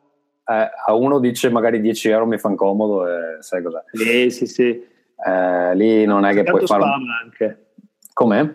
[0.45, 3.83] eh, a, uno, dice magari 10 euro mi fanno comodo e sai cos'è.
[3.91, 4.83] Sì, sì, sì.
[5.25, 6.81] Eh, lì non è C'è che puoi fare...
[6.81, 7.65] spam anche.
[8.13, 8.53] Com'è?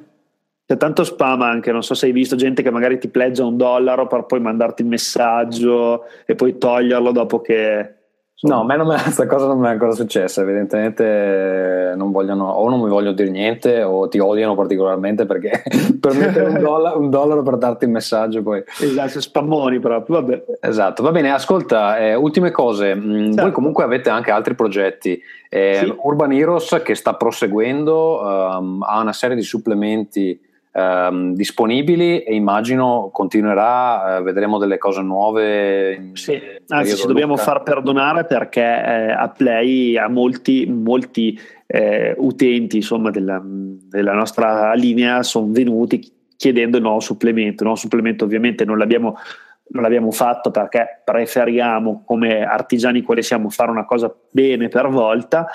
[0.67, 3.57] C'è tanto spam anche, non so se hai visto gente che magari ti pleggia un
[3.59, 8.04] dollaro per poi mandarti il messaggio e poi toglierlo dopo che
[8.45, 12.69] No, a me non questa cosa non mi è ancora successa, evidentemente non vogliono, o
[12.69, 15.63] non mi vogliono dire niente o ti odiano particolarmente perché
[15.99, 18.63] per mettere un, dollaro, un dollaro per darti il messaggio poi.
[18.81, 20.45] Esatto, spammoni proprio, vabbè.
[20.61, 23.43] Esatto, va bene, ascolta, eh, ultime cose, mm, certo.
[23.43, 25.19] voi comunque avete anche altri progetti,
[25.49, 25.95] eh, sì.
[26.03, 30.39] Urban Heroes che sta proseguendo, um, ha una serie di supplementi
[30.75, 36.11] ehm, disponibili e immagino continuerà, eh, vedremo delle cose nuove.
[36.15, 42.77] Sì, anzi ci dobbiamo far perdonare perché eh, a Play ha molti, molti eh, utenti
[42.77, 47.63] insomma, della, della, nostra linea sono venuti chiedendo il nuovo supplemento.
[47.63, 49.17] Il nuovo supplemento ovviamente non l'abbiamo
[49.67, 55.49] non l'abbiamo fatto perché preferiamo come artigiani quali siamo fare una cosa bene per volta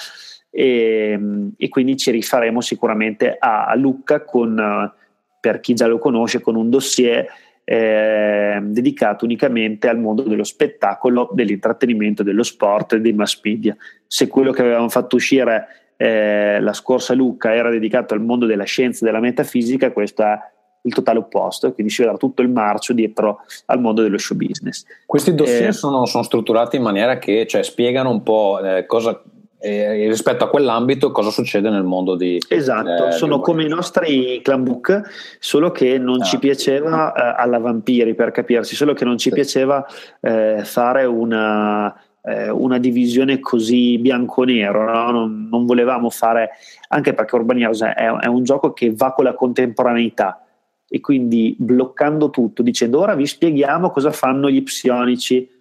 [0.50, 1.20] e,
[1.56, 4.92] e quindi ci rifaremo sicuramente a, a Lucca con
[5.40, 7.28] per chi già lo conosce, con un dossier
[7.64, 13.76] eh, dedicato unicamente al mondo dello spettacolo, dell'intrattenimento, dello sport e dei mass media.
[14.08, 18.64] Se quello che avevamo fatto uscire eh, la scorsa Lucca era dedicato al mondo della
[18.64, 20.40] scienza e della metafisica, questo è
[20.82, 24.86] il totale opposto, quindi si vedrà tutto il marcio dietro al mondo dello show business.
[25.06, 29.22] Questi dossier eh, sono, sono, strutturati in maniera che cioè, spiegano un po' eh, cosa,
[29.62, 34.40] e rispetto a quell'ambito cosa succede nel mondo di esatto eh, sono come i nostri
[34.42, 35.02] clan book
[35.38, 36.24] solo che non ah.
[36.24, 39.36] ci piaceva eh, alla vampiri per capirsi solo che non ci sì.
[39.36, 39.86] piaceva
[40.22, 41.94] eh, fare una,
[42.24, 45.12] eh, una divisione così bianco-nero no?
[45.12, 46.52] non, non, volevamo fare
[46.88, 50.42] anche perché Urban Heroes è, è un gioco che va con la contemporaneità
[50.88, 55.59] e quindi bloccando tutto dicendo ora vi spieghiamo cosa fanno gli psionici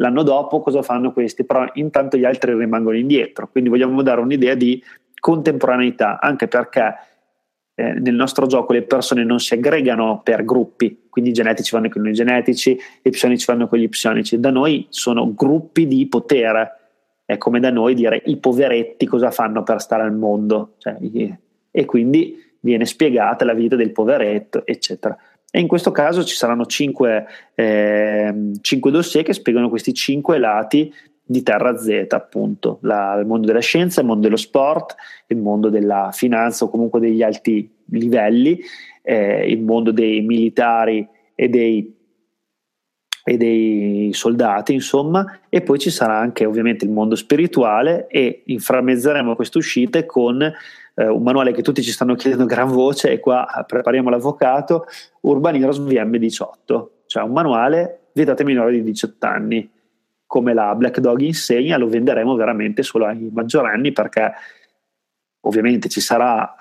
[0.00, 4.54] l'anno dopo cosa fanno questi, però intanto gli altri rimangono indietro, quindi vogliamo dare un'idea
[4.54, 4.82] di
[5.18, 6.94] contemporaneità, anche perché
[7.74, 11.90] eh, nel nostro gioco le persone non si aggregano per gruppi, quindi i genetici vanno
[11.90, 16.76] con i genetici, gli psionici vanno con gli psionici, da noi sono gruppi di potere,
[17.26, 20.96] è come da noi dire i poveretti cosa fanno per stare al mondo, cioè,
[21.70, 25.16] e quindi viene spiegata la vita del poveretto, eccetera.
[25.50, 30.92] E in questo caso ci saranno cinque, eh, cinque dossier che spiegano questi cinque lati
[31.30, 34.96] di Terra Z, appunto, la, il mondo della scienza, il mondo dello sport,
[35.28, 38.60] il mondo della finanza o comunque degli alti livelli,
[39.02, 41.96] eh, il mondo dei militari e dei,
[43.22, 49.36] e dei soldati, insomma, e poi ci sarà anche ovviamente il mondo spirituale e inframmezzeremo
[49.36, 50.52] queste uscite con
[51.00, 54.84] eh, un manuale che tutti ci stanno chiedendo gran voce e qua prepariamo l'avvocato,
[55.20, 59.70] Urban Heroes VM18, cioè un manuale vietato ai minori di 18 anni.
[60.26, 64.32] Come la Black Dog insegna, lo venderemo veramente solo ai maggiorenni perché
[65.40, 66.54] ovviamente ci sarà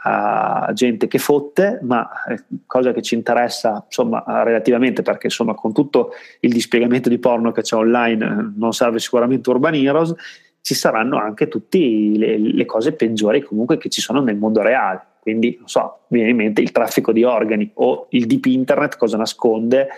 [0.69, 5.73] uh, gente che fotte, ma eh, cosa che ci interessa insomma relativamente perché insomma con
[5.73, 10.15] tutto il dispiegamento di porno che c'è online non serve sicuramente Urban Heroes
[10.61, 15.05] ci saranno anche tutte le, le, cose peggiori comunque che ci sono nel mondo reale.
[15.19, 18.97] Quindi, non so, mi viene in mente il traffico di organi o il deep internet
[18.97, 19.89] cosa nasconde,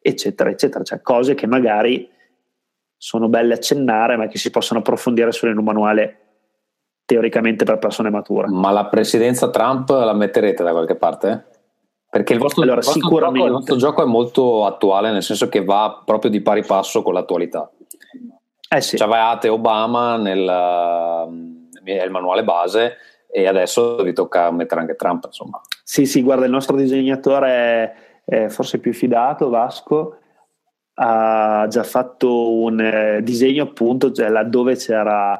[0.00, 0.84] eccetera, eccetera.
[0.84, 2.08] Cioè cose che magari
[2.96, 6.20] sono belle accennare, ma che si possono approfondire solo in un manuale
[7.04, 8.48] teoricamente per persone mature.
[8.48, 11.46] Ma la presidenza Trump la metterete da qualche parte?
[12.10, 15.48] Perché il vostro, allora, il vostro, gioco, il vostro gioco è molto attuale, nel senso
[15.48, 17.70] che va proprio di pari passo con l'attualità.
[18.68, 18.96] Eh sì.
[18.96, 21.28] Avevate Obama nel,
[21.82, 22.96] nel manuale base
[23.30, 25.24] e adesso vi tocca mettere anche Trump.
[25.26, 25.60] Insomma.
[25.82, 27.94] Sì, sì, guarda, il nostro disegnatore
[28.24, 30.18] è forse più fidato, Vasco,
[30.94, 35.38] ha già fatto un eh, disegno appunto cioè, laddove c'era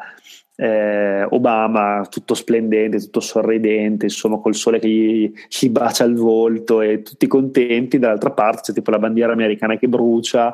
[0.55, 6.81] eh, Obama tutto splendente, tutto sorridente, insomma col sole che gli, gli bacia il volto
[6.81, 10.53] e tutti contenti, dall'altra parte c'è tipo la bandiera americana che brucia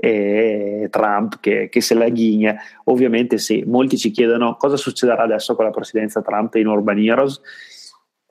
[0.00, 2.56] e Trump che, che, se la ghigna.
[2.84, 7.40] Ovviamente sì, molti ci chiedono cosa succederà adesso con la presidenza Trump in Urban Heroes.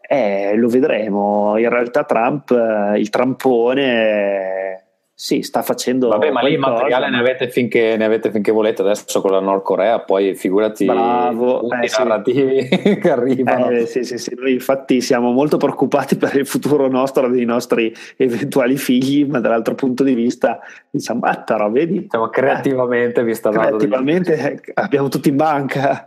[0.01, 1.57] Eh, lo vedremo.
[1.57, 4.88] In realtà Trump, eh, il trampone
[5.21, 6.07] sì, sta facendo.
[6.07, 9.41] Vabbè, ma lì il materiale ne avete, finché, ne avete, finché, volete adesso con la
[9.41, 12.95] Nord Corea, poi figurati Bravo, i eh, narrativi sì.
[13.03, 13.69] che arrivano.
[13.69, 14.33] Eh, sì, sì, sì.
[14.39, 19.75] Noi infatti siamo molto preoccupati per il futuro nostro dei nostri eventuali figli, ma dall'altro
[19.75, 21.99] punto di vista diciamo, ah, però vedi.
[21.99, 23.75] Diciamo, creativamente eh, vi sta dando.
[23.75, 24.59] Creativamente degli...
[24.75, 26.05] abbiamo tutti in banca.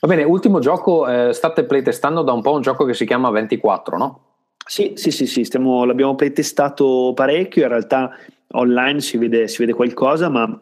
[0.00, 3.30] Va bene, ultimo gioco, eh, state playtestando da un po' un gioco che si chiama
[3.30, 4.27] 24, no?
[4.68, 8.14] Sì, sì, sì, sì stiamo, l'abbiamo playtestato parecchio, in realtà
[8.52, 10.60] online si vede, si vede qualcosa, ma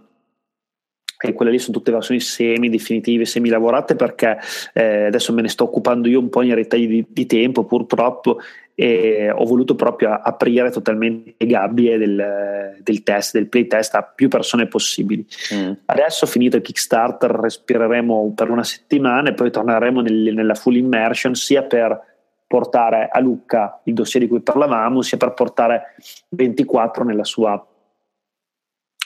[1.18, 4.38] e quelle lì sono tutte versioni semi definitive, semi lavorate perché
[4.74, 8.38] eh, adesso me ne sto occupando io un po' in ritagli di, di tempo purtroppo
[8.74, 14.28] e ho voluto proprio aprire totalmente le gabbie del, del test, del playtest a più
[14.28, 15.26] persone possibili.
[15.54, 15.72] Mm.
[15.86, 21.34] Adesso finito il Kickstarter respireremo per una settimana e poi torneremo nel, nella full immersion
[21.34, 22.15] sia per
[22.46, 25.96] portare a Lucca il dossier di cui parlavamo, sia per portare
[26.30, 27.64] 24 nella sua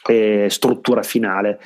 [0.08, 1.58] eh, struttura finale.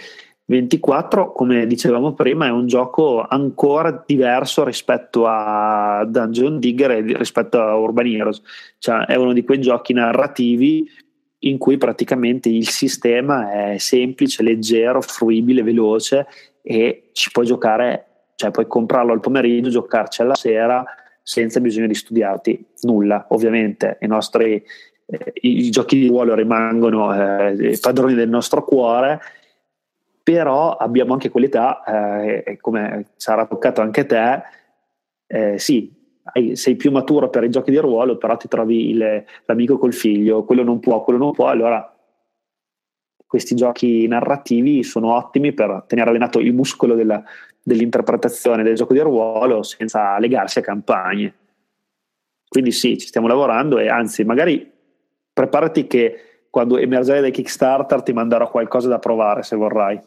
[0.46, 7.60] 24, come dicevamo prima, è un gioco ancora diverso rispetto a Dungeon Digger e rispetto
[7.60, 8.42] a Urban Heroes,
[8.78, 10.86] cioè è uno di quei giochi narrativi
[11.40, 16.26] in cui praticamente il sistema è semplice, leggero, fruibile, veloce
[16.60, 20.84] e ci puoi giocare, cioè puoi comprarlo al pomeriggio, giocarci alla sera
[21.24, 23.26] senza bisogno di studiarti nulla.
[23.30, 24.62] Ovviamente i nostri
[25.06, 27.12] eh, i giochi di ruolo rimangono
[27.48, 29.20] eh, padroni del nostro cuore,
[30.22, 34.42] però abbiamo anche quell'età, eh, come sarà toccato anche a te,
[35.26, 35.92] eh, sì,
[36.54, 40.44] sei più maturo per i giochi di ruolo, però ti trovi il, l'amico col figlio,
[40.44, 41.88] quello non può, quello non può, allora
[43.26, 47.22] questi giochi narrativi sono ottimi per tenere allenato il muscolo della,
[47.64, 51.34] dell'interpretazione del gioco di ruolo senza legarsi a campagne.
[52.46, 54.70] Quindi sì, ci stiamo lavorando e anzi, magari
[55.32, 60.00] preparati che quando emergerai dai Kickstarter ti manderò qualcosa da provare se vorrai.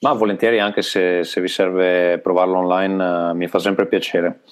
[0.00, 4.42] Ma volentieri, anche se, se vi serve provarlo online, uh, mi fa sempre piacere.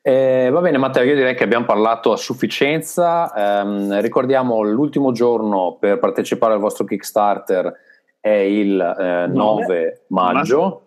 [0.00, 3.32] Eh, va bene, Matteo, io direi che abbiamo parlato a sufficienza.
[3.34, 7.72] Um, ricordiamo l'ultimo giorno per partecipare al vostro Kickstarter
[8.20, 10.81] è il eh, 9 maggio.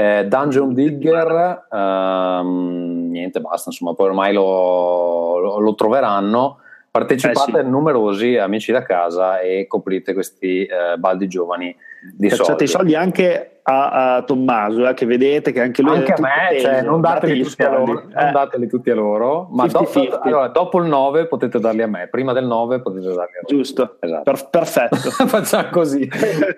[0.00, 6.58] Eh, Dungeon Digger, um, niente, basta, insomma, poi ormai lo, lo, lo troveranno.
[6.90, 7.68] Partecipate eh sì.
[7.68, 11.76] numerosi amici da casa e coprite questi eh, baldi giovani
[12.16, 12.64] di Cacciate soldi.
[12.64, 16.20] i soldi anche a, a Tommaso, eh, che vedete che anche lui anche è a
[16.20, 19.70] me, teso, cioè, non dateli tutti, loro, Eh, non dateli tutti a loro, ma 50-50.
[19.70, 23.40] dopo, allora, dopo il 9 potete darli a me, prima del 9 potete darli a
[23.42, 23.46] loro.
[23.46, 24.22] Giusto, Esatto.
[24.32, 24.96] Per- perfetto.
[25.28, 26.08] Facciamo così,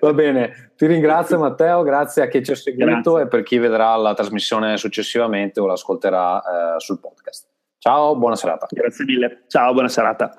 [0.01, 0.71] va bene.
[0.77, 3.21] Ti ringrazio Matteo, grazie a chi ci ha seguito Grazie.
[3.23, 6.41] e per chi vedrà la trasmissione successivamente o l'ascolterà
[6.77, 7.49] eh, sul podcast.
[7.79, 8.67] Ciao, buona serata.
[8.71, 9.43] Grazie mille.
[9.49, 10.31] Ciao, buona serata.